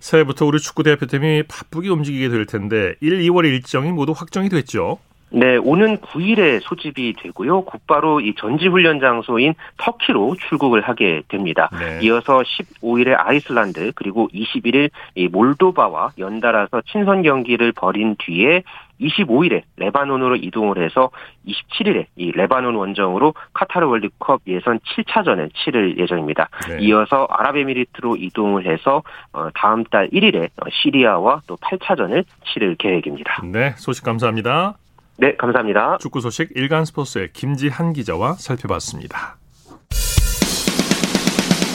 [0.00, 4.98] 새해부터 우리 축구 대표팀이 바쁘게 움직이게 될 텐데 1, 2월 일정이 모두 확정이 됐죠.
[5.34, 7.62] 네, 오는 9일에 소집이 되고요.
[7.62, 11.68] 곧바로 이 전지 훈련 장소인 터키로 출국을 하게 됩니다.
[11.76, 11.98] 네.
[12.02, 18.62] 이어서 15일에 아이슬란드 그리고 21일 이 몰도바와 연달아서 친선 경기를 벌인 뒤에
[19.00, 21.10] 25일에 레바논으로 이동을 해서
[21.48, 26.48] 27일에 이 레바논 원정으로 카타르 월드컵 예선 7차전을 치를 예정입니다.
[26.68, 26.78] 네.
[26.80, 33.42] 이어서 아랍에미리트로 이동을 해서 어, 다음 달 1일에 시리아와 또 8차전을 치를 계획입니다.
[33.42, 34.76] 네, 소식 감사합니다.
[35.16, 35.98] 네, 감사합니다.
[36.00, 39.36] 축구 소식 일간 스포츠의 김지한 기자와 살펴봤습니다.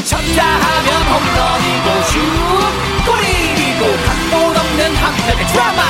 [0.06, 2.20] 쳤다 하면 홈런이고 슛
[3.06, 5.82] 골이고 각본 없는 한편의 드라마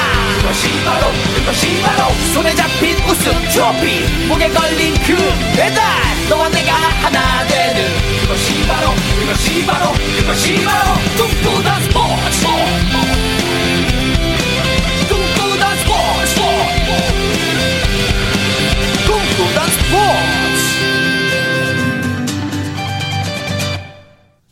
[0.42, 5.16] 그것이 바로 그것이 바로 손에 잡힌 우승 트로피 목에 걸린 그
[5.56, 5.82] 배달
[6.30, 7.84] 너와 내가 하나 되는
[8.22, 13.39] 그것이 바로 그것이 바로 그것이 바로 꿈꾸던 스포츠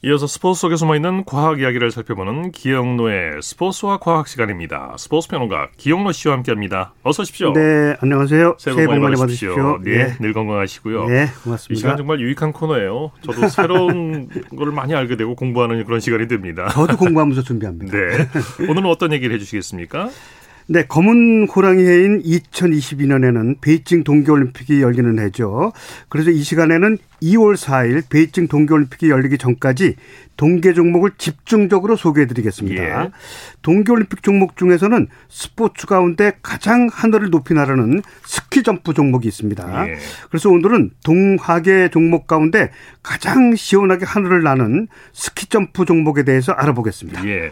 [0.08, 4.96] 이어서 스포츠 속에 숨어있는 과학 이야기를 살펴보는 기영노의 스포츠와 과학 시간입니다.
[4.98, 6.94] 스포츠 평론가 기영노 씨와 함께합니다.
[7.04, 7.52] 어서 오십시오.
[7.52, 8.56] 네, 안녕하세요.
[8.58, 9.80] 새해 복 많이 받으십시오.
[9.84, 11.08] 네, 네, 늘 건강하시고요.
[11.08, 11.74] 네, 고맙습니다.
[11.74, 13.12] 이 시간 정말 유익한 코너예요.
[13.22, 16.70] 저도 새로운 걸 많이 알게 되고 공부하는 그런 시간이 됩니다.
[16.70, 17.92] 저도 공부하면서 준비합니다.
[17.98, 18.30] 네,
[18.70, 20.10] 오늘은 어떤 얘기를 해주시겠습니까?
[20.70, 25.72] 네, 검은 호랑이 해인 2022년에는 베이징 동계올림픽이 열리는 해죠.
[26.10, 29.96] 그래서 이 시간에는 2월 4일 베이징 동계올림픽이 열리기 전까지
[30.36, 32.84] 동계 종목을 집중적으로 소개해 드리겠습니다.
[32.84, 33.12] 예.
[33.62, 39.88] 동계올림픽 종목 중에서는 스포츠 가운데 가장 하늘을 높이 나르는 스키 점프 종목이 있습니다.
[39.88, 39.96] 예.
[40.30, 47.26] 그래서 오늘은 동하계 종목 가운데 가장 시원하게 하늘을 나는 스키 점프 종목에 대해서 알아보겠습니다.
[47.26, 47.52] 예.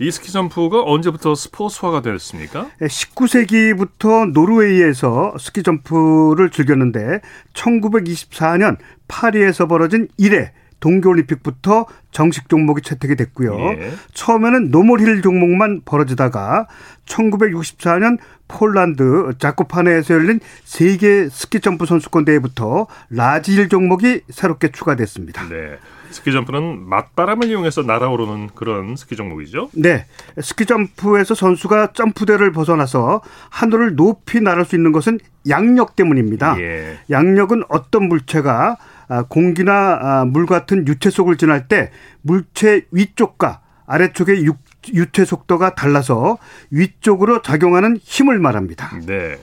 [0.00, 2.68] 이 스키 점프가 언제부터 스포츠화가 됐습니까?
[2.80, 7.20] 19세기부터 노르웨이에서 스키 점프를 즐겼는데
[7.52, 8.76] 1924년
[9.08, 13.58] 파리에서 벌어진 1회 동계올림픽부터 정식 종목이 채택이 됐고요.
[13.58, 13.92] 예.
[14.14, 16.68] 처음에는 노멀힐 종목만 벌어지다가
[17.06, 25.48] 1964년 폴란드 자코파네에서 열린 세계 스키 점프 선수권 대회부터 라지힐 종목이 새롭게 추가됐습니다.
[25.48, 25.78] 네.
[26.10, 29.70] 스키 점프는 맞바람을 이용해서 날아오르는 그런 스키 종목이죠.
[29.74, 30.06] 네.
[30.40, 35.18] 스키 점프에서 선수가 점프대를 벗어나서 하늘을 높이 날을 수 있는 것은
[35.48, 36.60] 양력 때문입니다.
[36.60, 36.98] 예.
[37.10, 38.76] 양력은 어떤 물체가
[39.08, 41.90] 아, 공기나 아, 물 같은 유체 속을 지날 때
[42.22, 44.44] 물체 위쪽과 아래쪽의
[44.92, 46.38] 유체 속도가 달라서
[46.70, 48.90] 위쪽으로 작용하는 힘을 말합니다.
[49.06, 49.38] 네.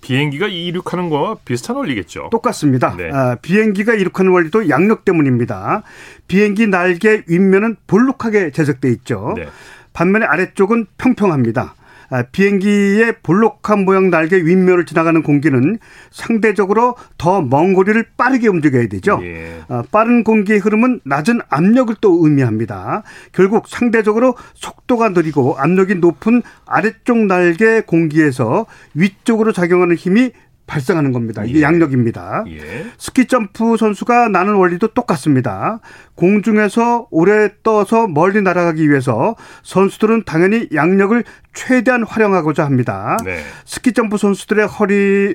[0.00, 2.28] 비행기가 이륙하는 거와 비슷한 원리겠죠.
[2.30, 2.94] 똑같습니다.
[2.96, 3.10] 네.
[3.12, 5.82] 아, 비행기가 이륙하는 원리도 양력 때문입니다.
[6.26, 9.34] 비행기 날개 윗면은 볼록하게 제작돼 있죠.
[9.36, 9.48] 네.
[9.92, 11.74] 반면에 아래쪽은 평평합니다.
[12.10, 15.78] 아, 비행기의 볼록한 모양 날개 윗면을 지나가는 공기는
[16.10, 19.20] 상대적으로 더 먼 거리를 빠르게 움직여야 되죠.
[19.22, 19.60] 예.
[19.68, 23.02] 아, 빠른 공기의 흐름은 낮은 압력을 또 의미합니다.
[23.32, 30.32] 결국 상대적으로 속도가 느리고 압력이 높은 아래쪽 날개 공기에서 위쪽으로 작용하는 힘이
[30.68, 31.42] 발생하는 겁니다.
[31.44, 31.62] 이게 예.
[31.62, 32.44] 양력입니다.
[32.48, 32.86] 예.
[32.98, 35.80] 스키 점프 선수가 나는 원리도 똑같습니다.
[36.14, 43.16] 공중에서 오래 떠서 멀리 날아가기 위해서 선수들은 당연히 양력을 최대한 활용하고자 합니다.
[43.24, 43.38] 네.
[43.64, 45.34] 스키 점프 선수들의 허리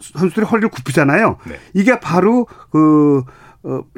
[0.00, 1.38] 선수들의 허리를 굽히잖아요.
[1.46, 1.58] 네.
[1.72, 3.43] 이게 바로 그 어,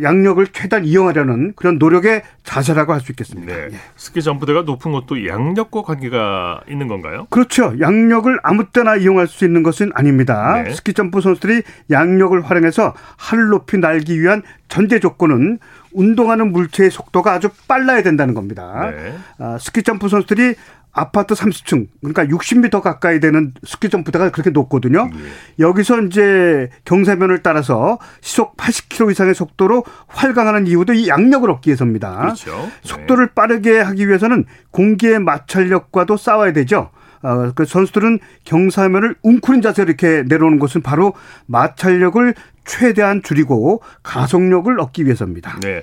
[0.00, 3.52] 양력을 최대한 이용하려는 그런 노력의 자세라고 할 수 있겠습니다.
[3.52, 3.68] 네.
[3.72, 3.76] 예.
[3.96, 7.26] 스키 점프대가 높은 것도 양력과 관계가 있는 건가요?
[7.30, 7.74] 그렇죠.
[7.80, 10.62] 양력을 아무 때나 이용할 수 있는 것은 아닙니다.
[10.62, 10.72] 네.
[10.72, 15.58] 스키 점프 선수들이 양력을 활용해서 하늘 높이 날기 위한 전제 조건은
[15.92, 18.90] 운동하는 물체의 속도가 아주 빨라야 된다는 겁니다.
[18.90, 19.14] 네.
[19.38, 20.54] 아, 스키 점프 선수들이
[20.96, 25.08] 아파트 30층 그러니까 60m 가까이 되는 스키 점프대가 그렇게 높거든요.
[25.12, 25.18] 네.
[25.58, 32.16] 여기서 이제 경사면을 따라서 시속 80km 이상의 속도로 활강하는 이유도 이 양력을 얻기 위해서입니다.
[32.16, 32.50] 그렇죠.
[32.52, 32.70] 네.
[32.82, 36.90] 속도를 빠르게 하기 위해서는 공기의 마찰력과도 싸워야 되죠.
[37.22, 41.12] 어, 그 선수들은 경사면을 웅크린 자세로 이렇게 내려오는 것은 바로
[41.46, 45.60] 마찰력을 최대한 줄이고 가속력을 얻기 위해서입니다.
[45.60, 45.82] 네.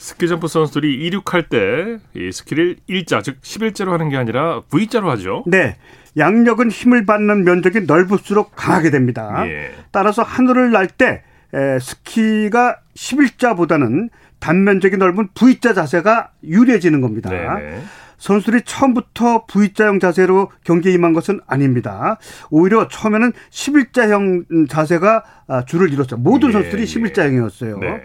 [0.00, 5.44] 스키 점프 선수들이 이륙할 때 이 스키를 일자 즉 11자로 하는 게 아니라 V자로 하죠.
[5.46, 5.76] 네.
[6.16, 9.46] 양력은 힘을 받는 면적이 넓을수록 강하게 됩니다.
[9.46, 9.70] 예.
[9.92, 11.22] 따라서 하늘을 날 때
[11.80, 14.08] 스키가 11자보다는
[14.38, 17.30] 단면적이 넓은 V자 자세가 유리해지는 겁니다.
[17.30, 17.80] 네
[18.18, 22.18] 선수들이 처음부터 V자형 자세로 경기에 임한 것은 아닙니다.
[22.50, 26.20] 오히려 처음에는 11자형 자세가 아, 줄을 이뤘어요.
[26.20, 27.78] 모든 예, 선수들이 11자형이었어요.
[27.80, 28.02] 네.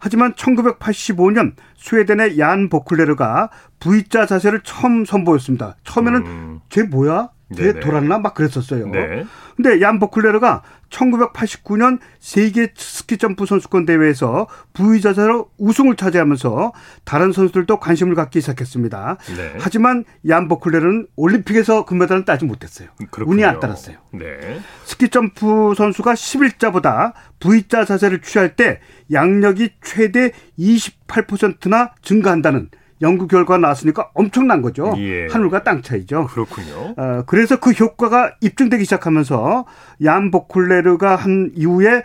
[0.00, 5.76] 하지만 1985년 스웨덴의 얀 보클레르가 V자 자세를 처음 선보였습니다.
[5.84, 6.60] 처음에는 음.
[6.70, 7.30] 쟤 뭐야?
[7.54, 8.18] 쟤 돌았나?
[8.18, 8.88] 막 그랬었어요.
[8.88, 9.24] 네.
[9.56, 16.72] 근데 얀 보클레르가 1989년 세계 스키 점프 선수권 대회에서 V 자세로 우승을 차지하면서
[17.04, 19.16] 다른 선수들도 관심을 갖기 시작했습니다.
[19.36, 19.54] 네.
[19.58, 22.88] 하지만 얀 보클레르는 올림픽에서 금메달은 따지 못했어요.
[23.10, 23.34] 그렇군요.
[23.34, 23.96] 운이 안 따랐어요.
[24.12, 24.60] 네.
[24.84, 28.80] 스키 점프 선수가 11자보다 V자 자세를 취할 때
[29.10, 32.70] 양력이 최대 28%나 증가한다는
[33.02, 34.94] 연구 결과가 나왔으니까 엄청난 거죠.
[34.98, 35.28] 예.
[35.28, 36.26] 하늘과 땅 차이죠.
[36.26, 36.94] 그렇군요.
[36.96, 39.66] 어, 그래서 그 효과가 입증되기 시작하면서
[40.04, 42.02] 얀 보클레르가 한 이후에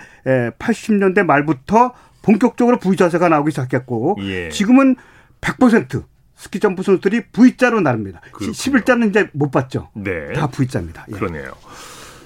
[0.59, 4.49] 80년대 말부터 본격적으로 V 자세가 나오기 시작했고 예.
[4.49, 4.95] 지금은
[5.41, 6.03] 100%
[6.35, 8.19] 스키 점프 선수들이 V자로 나릅니다.
[8.31, 8.51] 그렇군요.
[8.51, 9.89] 11자는 이제 못 봤죠.
[9.93, 10.33] 네.
[10.33, 11.05] 다 V자입니다.
[11.09, 11.13] 예.
[11.13, 11.53] 그러네요.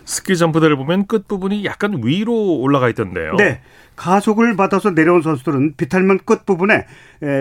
[0.07, 3.35] 스키 점프대를 보면 끝부분이 약간 위로 올라가 있던데요.
[3.35, 3.59] 네.
[3.97, 6.85] 가속을 받아서 내려온 선수들은 비탈면 끝부분에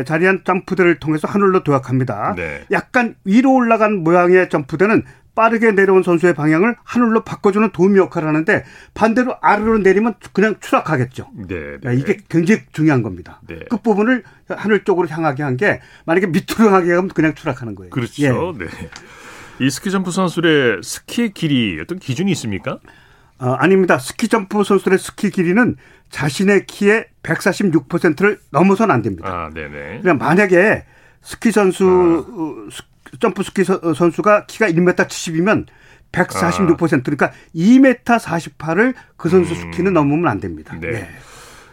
[0.05, 2.35] 자리한 점프대를 통해서 하늘로 도약합니다.
[2.37, 2.65] 네.
[2.73, 5.05] 약간 위로 올라간 모양의 점프대는
[5.37, 11.29] 빠르게 내려온 선수의 방향을 하늘로 바꿔주는 도움이 역할을 하는데 반대로 아래로 내리면 그냥 추락하겠죠.
[11.47, 11.95] 네, 네.
[11.95, 13.43] 이게 굉장히 중요한 겁니다.
[13.47, 13.59] 네.
[13.69, 17.91] 끝부분을 하늘 쪽으로 향하게 한 게 만약에 밑으로 가게 하면 그냥 추락하는 거예요.
[17.91, 18.23] 그렇죠.
[18.23, 18.31] 예.
[18.31, 18.67] 네.
[19.61, 22.79] 이 스키 점프 선수들의 스키 길이 어떤 기준이 있습니까?
[23.39, 23.99] 어, 아닙니다.
[23.99, 25.77] 스키 점프 선수들의 스키 길이는
[26.11, 29.29] 자신의 키의 146%를 넘어서는 안 됩니다.
[29.29, 30.01] 아, 네네.
[30.01, 30.85] 그냥 만약에
[31.23, 32.25] 스키 선수
[32.71, 33.19] 아.
[33.21, 35.67] 점프 스키 선수가 키가 1m 70이면
[36.13, 37.03] 146% 아.
[37.03, 39.73] 그러니까 2m 48을 그 선수 음.
[39.73, 40.77] 스키는 넘으면 안 됩니다.
[40.81, 40.89] 네.
[40.89, 41.09] 예.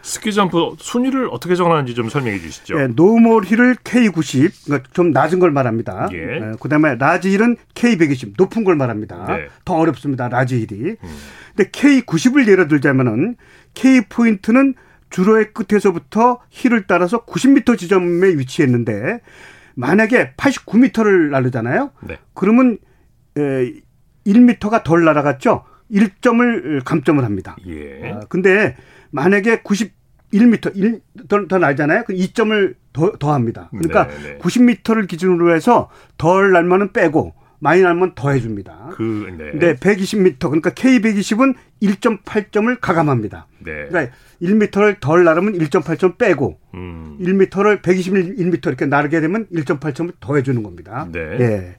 [0.04, 2.76] 스키 점프 순위를 어떻게 정하는지 좀 설명해 주시죠.
[2.76, 6.08] 네, normal hill을 K90, 그러니까 좀 낮은 걸 말합니다.
[6.12, 6.26] 예.
[6.40, 9.26] 네, 그다음에 large hill은 K120, 높은 걸 말합니다.
[9.28, 9.46] 네.
[9.64, 10.28] 더 어렵습니다.
[10.28, 10.90] large hill이.
[10.90, 11.16] 음.
[11.56, 13.36] 근데 K90을 예를 들자면은
[13.72, 14.74] K 포인트는
[15.08, 19.20] 주로의 끝에서부터 힐을 따라서 90m 지점에 위치했는데
[19.74, 21.92] 만약에 89m를 나르잖아요.
[22.02, 22.18] 네.
[22.34, 22.76] 그러면
[23.38, 23.72] 에
[24.26, 25.64] 1m가 덜 날아갔죠.
[25.90, 27.56] 1점을 감점을 합니다.
[27.66, 28.12] 예.
[28.12, 28.76] 아, 근데
[29.14, 32.02] 만약에 91m 1, 더, 더 날잖아요.
[32.04, 33.70] 그 2점을 더, 더합니다.
[33.70, 34.38] 그러니까 네네.
[34.38, 38.90] 90m를 기준으로 해서 덜 날면은 빼고 많이 날면 더 해줍니다.
[38.94, 39.52] 그, 네.
[39.52, 43.46] 근데 120m 그러니까 K120은 1.8점을 가감합니다.
[43.60, 43.86] 네.
[43.88, 47.16] 그러니까 1m를 덜 나르면 1.8점 빼고 음.
[47.20, 51.08] 1m를 121m 이렇게 나르게 되면 1.8점을 더 해주는 겁니다.
[51.12, 51.20] 네.
[51.20, 51.76] 예.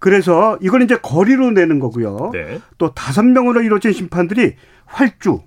[0.00, 2.30] 그래서 이걸 이제 거리로 내는 거고요.
[2.32, 2.60] 네.
[2.78, 5.40] 또 다섯 명으로 이루어진 심판들이 활주,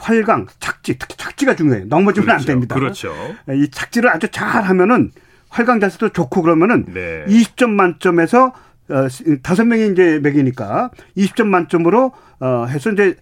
[0.00, 1.84] 활강, 착지, 특히 착지가 중요해요.
[1.86, 2.42] 넘어지면 그렇죠.
[2.42, 2.74] 안 됩니다.
[2.74, 3.14] 그렇죠.
[3.50, 5.12] 이 착지를 아주 잘 하면은
[5.48, 7.24] 활강 자세도 좋고 그러면은 네.
[7.26, 8.52] 20점 만점에서
[8.88, 9.06] 어,
[9.42, 13.16] 다섯 명이 이제 맥이니까 20점 만점으로 어, 해서 이제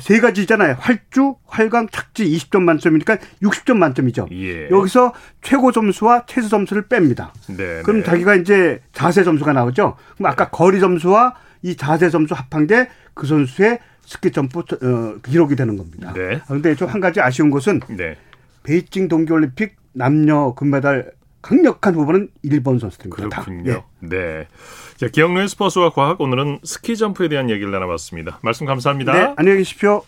[0.00, 0.76] 세 가지잖아요.
[0.78, 4.28] 활주, 활강, 착지 20점 만점이니까 60점 만점이죠.
[4.32, 4.68] 예.
[4.68, 7.30] 여기서 최고 점수와 최소 점수를 뺍니다.
[7.48, 8.02] 네, 그럼 네.
[8.02, 9.96] 자기가 이제 자세 점수가 나오죠.
[10.16, 12.88] 그럼 아까 거리 점수와 이 자세 점수 합한 게
[13.20, 13.78] 그 선수의
[14.10, 16.12] 스키 점프 어, 기록이 되는 겁니다.
[16.12, 16.40] 네.
[16.48, 18.16] 그런데 좀 한 가지 아쉬운 것은 네.
[18.64, 23.28] 베이징 동계올림픽 남녀 금메달 강력한 후보는 일본 선수들입니다.
[23.42, 23.70] 그렇군요.
[23.70, 23.84] 예.
[24.00, 24.48] 네.
[24.96, 28.40] 자, 기영로의 스포츠와 과학 오늘은 스키 점프에 대한 얘기를 나눠봤습니다.
[28.42, 29.12] 말씀 감사합니다.
[29.12, 30.02] 네, 안녕히 계십시오.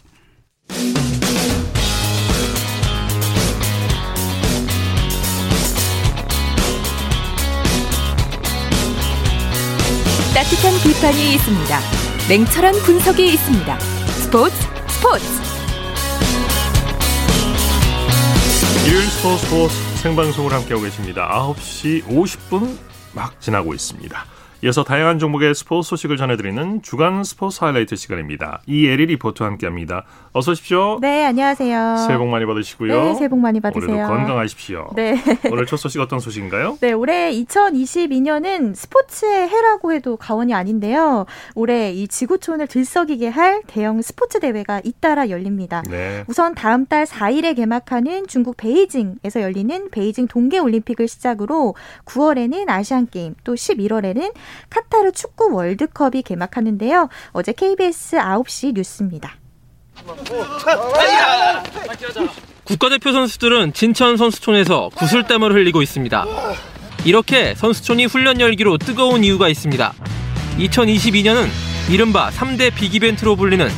[10.35, 11.79] 따뜻한 비판이 있습니다.
[12.29, 13.92] 냉철한 분석이 있습니다.
[14.33, 14.57] 스포츠
[14.89, 15.25] 스포츠
[18.87, 21.29] 일요일 스포츠 스포츠 생방송을 함께하고 계십니다.
[21.55, 22.79] 9시 50분
[23.13, 24.25] 막 지나고 있습니다.
[24.65, 28.61] 이어서 다양한 종목의 스포츠 소식을 전해드리는 주간 스포츠 하이라이트 시간입니다.
[28.69, 30.05] 이예리 리포터와 함께합니다.
[30.31, 30.99] 어서 오십시오.
[31.01, 31.97] 네, 안녕하세요.
[32.07, 33.03] 새해 복 많이 받으시고요.
[33.03, 33.91] 네, 새해 복 많이 받으세요.
[33.91, 34.91] 올해도 건강하십시오.
[34.95, 35.21] 네.
[35.51, 36.79] 오늘 첫 소식 어떤 소식인가요?
[36.81, 41.27] 네, 올해 2022년은 스포츠의 해라고 해도 과언이 아닌데요.
[41.57, 45.83] 올해 이 지구촌을 들썩이게 할 대형 스포츠 대회가 잇따라 열립니다.
[45.91, 46.23] 네.
[46.29, 54.33] 우선 다음 달 4일에 개막하는 중국 베이징에서 열리는 베이징 동계올림픽을 시작으로 9월에는 아시안게임, 또 11월에는
[54.71, 57.09] 카타르 축구 월드컵이 개막하는데요.
[57.33, 59.37] 어제 KBS 9시 뉴스입니다.
[62.65, 66.27] 국가대표 선수들은 진천 선수촌에서 구슬땀을 흘리고 있습니다.
[67.05, 69.93] 이렇게 선수촌이 훈련 열기로 뜨거운 이유가 있습니다.
[70.59, 71.49] 2022년은
[71.91, 73.69] 이른바 3대 빅이벤트로 불리는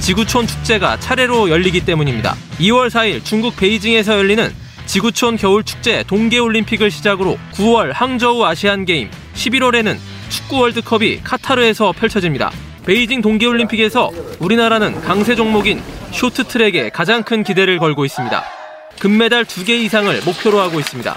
[0.00, 2.36] 지구촌 축제가 차례로 열리기 때문입니다.
[2.58, 4.54] 2월 4일 중국 베이징에서 열리는
[4.86, 9.96] 지구촌 겨울축제 동계올림픽을 시작으로 9월 항저우 아시안게임, 11월에는
[10.34, 12.50] 축구 월드컵이 카타르에서 펼쳐집니다.
[12.84, 18.44] 베이징 동계올림픽에서 우리나라는 강세 종목인 쇼트트랙에 가장 큰 기대를 걸고 있습니다.
[18.98, 21.14] 금메달 2개 이상을 목표로 하고 있습니다.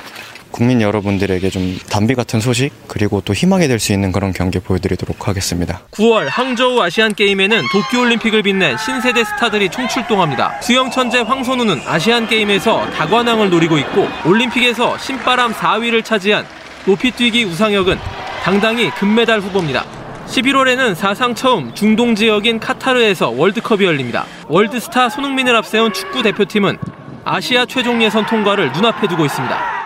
[0.52, 5.28] 국민 여러분들에게 좀 담비 같은 소식 그리고 또 희망이 될 수 있는 그런 경기 보여드리도록
[5.28, 5.82] 하겠습니다.
[5.92, 10.62] 9월 항저우 아시안 게임에는 도쿄올림픽을 빛낸 신세대 스타들이 총출동합니다.
[10.62, 16.46] 수영 천재 황선우는 아시안 게임에서 다관왕을 노리고 있고 올림픽에서 신바람 4위를 차지한
[16.86, 17.98] 높이뛰기 우상혁은
[18.44, 19.84] 당당히 금메달 후보입니다.
[20.28, 24.26] 11월에는 사상 처음 중동 지역인 카타르에서 월드컵이 열립니다.
[24.48, 26.78] 월드스타 손흥민을 앞세운 축구 대표팀은
[27.24, 29.77] 아시아 최종 예선 통과를 눈앞에 두고 있습니다.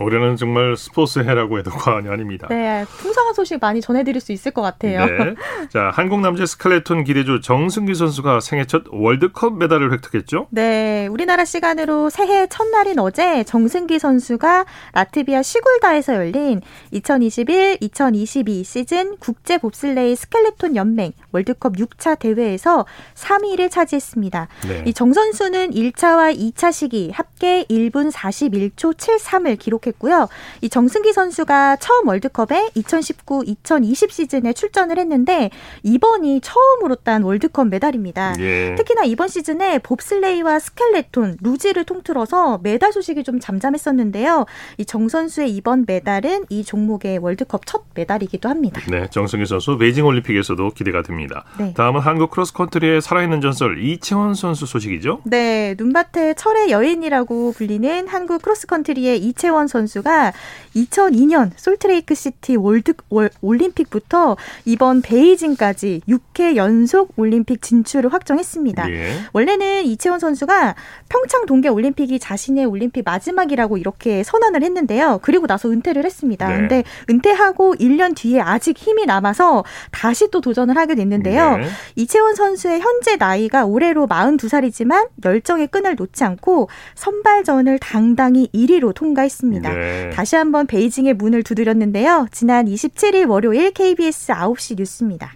[0.00, 2.46] 올해는 정말 스포츠 해라고 해도 과언이 아닙니다.
[2.48, 5.04] 네, 풍성한 소식 많이 전해드릴 수 있을 것 같아요.
[5.04, 5.34] 네.
[5.68, 10.48] 자, 한국 남자 스칼레톤 기대주 정승기 선수가 생애 첫 월드컵 메달을 획득했죠?
[10.50, 16.62] 네, 우리나라 시간으로 새해 첫날인 어제 정승기 선수가 라트비아 시골다에서 열린
[16.94, 24.48] 2021-2022 시즌 국제 봅슬레이 스켈레톤 연맹 월드컵 6차 대회에서 3위를 차지했습니다.
[24.68, 24.84] 네.
[24.86, 30.28] 이정 선수는 1차와 2차 시기 합계 1분 41초 73을 기록 기록 했고요.
[30.60, 35.50] 이 정승기 선수가 처음 월드컵에 2019-2020 시즌에 출전을 했는데
[35.82, 38.34] 이번이 처음으로 딴 월드컵 메달입니다.
[38.38, 38.74] 예.
[38.76, 44.46] 특히나 이번 시즌에 봅슬레이와 스켈레톤, 루지를 통틀어서 메달 소식이 좀 잠잠했었는데요.
[44.78, 48.78] 이 정 선수의 이번 메달은 이 종목의 월드컵 첫 메달이기도 합니다.
[48.90, 51.44] 네, 정승기 선수 베이징 올림픽에서도 기대가 됩니다.
[51.58, 51.72] 네.
[51.74, 55.20] 다음은 한국 크로스컨트리의 살아있는 전설 이채원 선수 소식이죠?
[55.24, 60.32] 네, 눈밭의 철의 여인이라고 불리는 한국 크로스컨트리의 이채원 선수가
[60.76, 68.90] 2002년 솔트레이크 시티 월드 월, 올림픽부터 이번 베이징까지 6회 연속 올림픽 진출을 확정했습니다.
[68.90, 69.14] 예.
[69.32, 70.74] 원래는 이채원 선수가
[71.08, 75.20] 평창 동계 올림픽이 자신의 올림픽 마지막이라고 이렇게 선언을 했는데요.
[75.22, 76.48] 그리고 나서 은퇴를 했습니다.
[76.48, 76.56] 네.
[76.56, 81.56] 근데 은퇴하고 1년 뒤에 아직 힘이 남아서 다시 또 도전을 하게 됐는데요.
[81.56, 81.66] 네.
[81.96, 89.61] 이채원 선수의 현재 나이가 올해로 42살이지만 열정의 끈을 놓지 않고 선발전을 당당히 1위로 통과했습니다.
[89.62, 89.72] 있습니다.
[89.72, 90.10] 네.
[90.10, 92.26] 다시 한번 베이징의 문을 두드렸는데요.
[92.32, 95.34] 지난 27일 월요일 KBS 9시 뉴스입니다.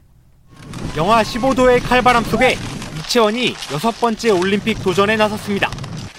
[0.97, 2.57] 영하 15도의 칼바람 속에
[2.99, 5.71] 이채원이 여섯 번째 올림픽 도전에 나섰습니다.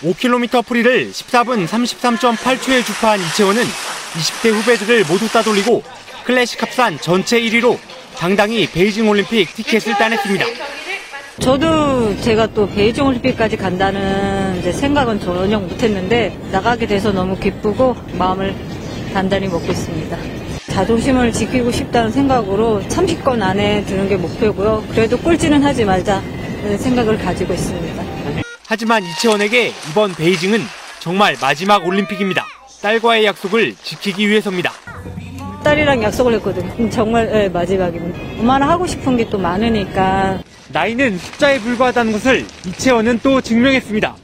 [0.02, 5.84] 5km 프리를 14분 33.8초에 주파한 이채원은 20대 후배들을 모두 따돌리고
[6.24, 7.78] 클래식 합산 전체 1위로
[8.16, 10.46] 당당히 베이징 올림픽 티켓을 따냈습니다.
[11.40, 18.56] 저도 제가 또 베이징 올림픽까지 간다는 생각은 전혀 못했는데 나가게 돼서 너무 기쁘고 마음을
[19.14, 20.18] 단단히 먹고 있습니다.
[20.72, 24.84] 자존심을 지키고 싶다는 생각으로 30권 안에 드는 게 목표고요.
[24.92, 26.22] 그래도 꼴찌는 하지 말자
[26.80, 28.04] 생각을 가지고 있습니다.
[28.66, 30.60] 하지만 이채원에게 이번 베이징은
[31.00, 32.46] 정말 마지막 올림픽입니다.
[32.82, 34.72] 딸과의 약속을 지키기 위해서입니다.
[35.64, 36.90] 딸이랑 약속을 했거든요.
[36.90, 38.20] 정말 네, 마지막입니다.
[38.42, 40.40] 엄마는 하고 싶은 게 또 많으니까
[40.78, 44.16] 나이는 숫자에 불과하다는 것을 이채원은 또 증명했습니다.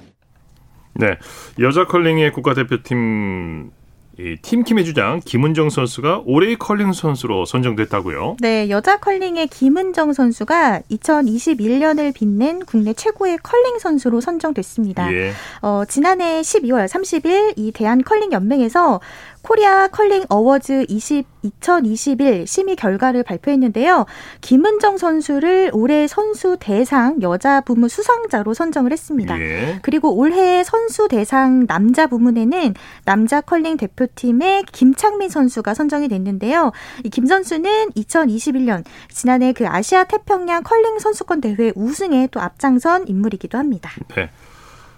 [0.93, 1.17] 네,
[1.59, 3.71] 여자 컬링의 국가대표팀
[4.19, 8.37] 이 팀킴의 주장 김은정 선수가 올해의 컬링 선수로 선정됐다고요?
[8.41, 15.11] 네, 여자 컬링의 김은정 선수가 2021년을 빛낸 국내 최고의 컬링 선수로 선정됐습니다.
[15.11, 15.31] 예.
[15.63, 19.01] 어, 지난해 12월 30일 이 대한 컬링 연맹에서
[19.43, 24.05] 코리아 컬링 어워즈 20, 2021 심의 결과를 발표했는데요.
[24.41, 29.39] 김은정 선수를 올해 선수 대상 여자 부문 수상자로 선정을 했습니다.
[29.39, 29.79] 예.
[29.81, 32.73] 그리고 올해 선수 대상 남자 부문에는
[33.05, 36.71] 남자 컬링 대표팀의 김창민 선수가 선정이 됐는데요.
[37.03, 43.57] 이 김 선수는 2021년 지난해 그 아시아 태평양 컬링 선수권 대회 우승에 또 앞장선 인물이기도
[43.57, 43.91] 합니다.
[44.15, 44.29] 네.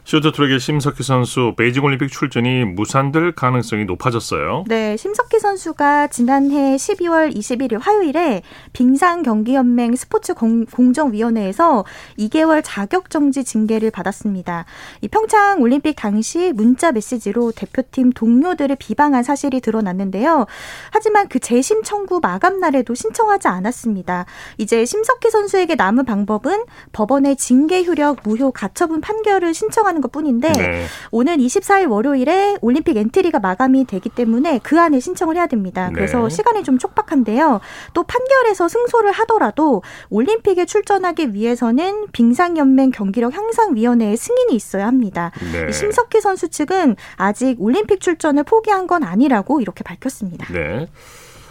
[0.06, 4.66] 쇼트트랙의 심석희 선수 베이징 올림픽 출전이 무산될 가능성이 높아졌어요.
[4.68, 11.86] 네, 심석희 선수가 지난해 12월 21일 화요일에 빙상 경기 연맹 스포츠 공, 정위원회에서
[12.20, 14.66] 2개월 자격 정지 징계를 받았습니다.
[15.02, 20.46] 이 평창 올림픽 당시 문자 메시지로 대표팀 동료들을 비방한 사실이 드러났는데요.
[20.92, 24.26] 하지만 그 재심 청구 마감 날에도 신청하지 않았습니다.
[24.60, 30.12] 이제 심석희 선수에게 남은 방법은 법원의 징계 효력 무효 가처분 판결을 신청 하는 하는 것
[30.12, 30.86] 뿐인데 네.
[31.12, 35.90] 오는 24일 월요일에 올림픽 엔트리가 마감이 되기 때문에 그 안에 신청을 해야 됩니다.
[35.94, 36.30] 그래서 네.
[36.30, 37.62] 시간이 좀 촉박한데요.
[37.94, 45.32] 또 판결에서 승소를 하더라도 올림픽에 출전하기 위해서는 빙상연맹 경기력 향상위원회의 승인이 있어야 합니다.
[45.54, 45.72] 네.
[45.72, 50.52] 심석희 선수 측은 아직 올림픽 출전을 포기한 건 아니라고 이렇게 밝혔습니다.
[50.52, 50.88] 네.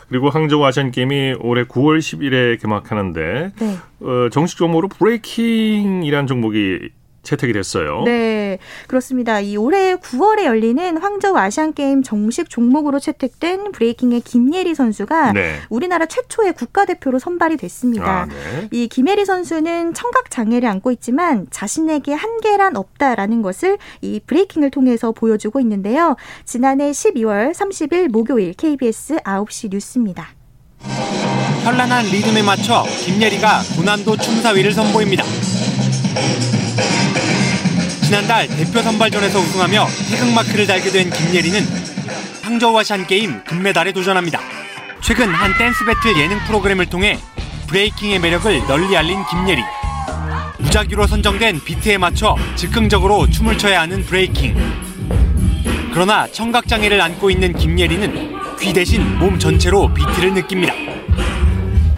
[0.09, 3.77] 그리고 항저우 아시안 게임이 올해 9월 10일에 개막하는데 네.
[4.01, 6.91] 어, 정식 종목으로 브레이킹이라는 종목이
[7.25, 8.03] 채택이 됐어요.
[8.05, 9.41] 네, 그렇습니다.
[9.41, 15.57] 이 올해 9월에 열리는 항저우 아시안 게임 정식 종목으로 채택된 브레이킹의 김예리 선수가 네.
[15.69, 18.23] 우리나라 최초의 국가대표로 선발이 됐습니다.
[18.23, 18.69] 아, 네.
[18.71, 25.61] 이 김예리 선수는 청각 장애를 안고 있지만 자신에게 한계란 없다라는 것을 이 브레이킹을 통해서 보여주고
[25.61, 26.17] 있는데요.
[26.45, 30.29] 지난해 12월 30일 목요일 KBS 9시 뉴스입니다.
[31.65, 35.25] 현란한 리듬에 맞춰 김예리가 고난도 춤사위를 선보입니다.
[38.05, 41.61] 지난달 대표 선발전에서 우승하며 태극마크를 달게 된 김예리는
[42.43, 44.41] 항저우 아시안 게임 금메달에 도전합니다.
[45.01, 47.19] 최근 한 댄스 배틀 예능 프로그램을 통해
[47.67, 49.63] 브레이킹의 매력을 널리 알린 김예리.
[50.59, 54.55] 무작위로 선정된 비트에 맞춰 즉흥적으로 춤을 춰야 하는 브레이킹.
[55.93, 60.75] 그러나 청각장애를 안고 있는 김예리는 귀 대신 몸 전체로 비트를 느낍니다.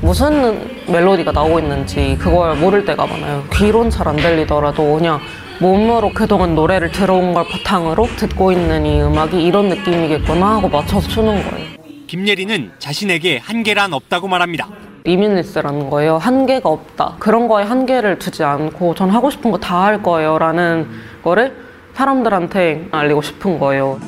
[0.01, 3.45] 무슨 멜로디가 나오고 있는지 그걸 모를 때가 많아요.
[3.53, 5.21] 귀론 잘 안 들리더라도 그냥
[5.61, 11.43] 몸으로 그동안 노래를 들어온 걸 바탕으로 듣고 있는 이 음악이 이런 느낌이겠구나 하고 맞춰서 추는
[11.51, 11.77] 거예요.
[12.07, 14.69] 김예리는 자신에게 한계란 없다고 말합니다.
[15.05, 16.19] 리미니스라는 거예요.
[16.19, 17.17] 한계가 없다.
[17.19, 20.39] 그런 거에 한계를 두지 않고 전 하고 싶은 거 다 할 거예요.
[20.39, 20.89] 라는
[21.23, 21.57] 거를
[21.95, 23.99] 사람들한테 알리고 싶은 거예요.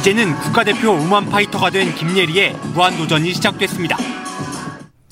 [0.00, 3.96] 이제는 국가대표 우먼 파이터가 된 김예리의 무한도전이 시작됐습니다.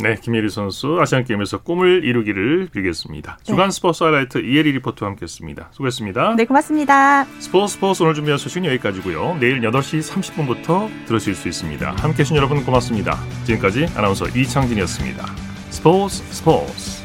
[0.03, 3.37] 네, 김예리 선수 아시안 게임에서 꿈을 이루기를 빌겠습니다.
[3.39, 3.45] 네.
[3.45, 5.69] 주간 스포츠 하이라이트 이혜리 리포터와 함께했습니다.
[5.73, 6.35] 수고했습니다.
[6.37, 7.25] 네, 고맙습니다.
[7.39, 9.37] 스포츠 스포츠 오늘 준비한 소식은 여기까지고요.
[9.39, 11.91] 내일 8시 30분부터 들으실 수 있습니다.
[11.91, 13.17] 함께해 주신 여러분 고맙습니다.
[13.45, 15.25] 지금까지 아나운서 이창진이었습니다.
[15.71, 17.02] 스포츠 스포츠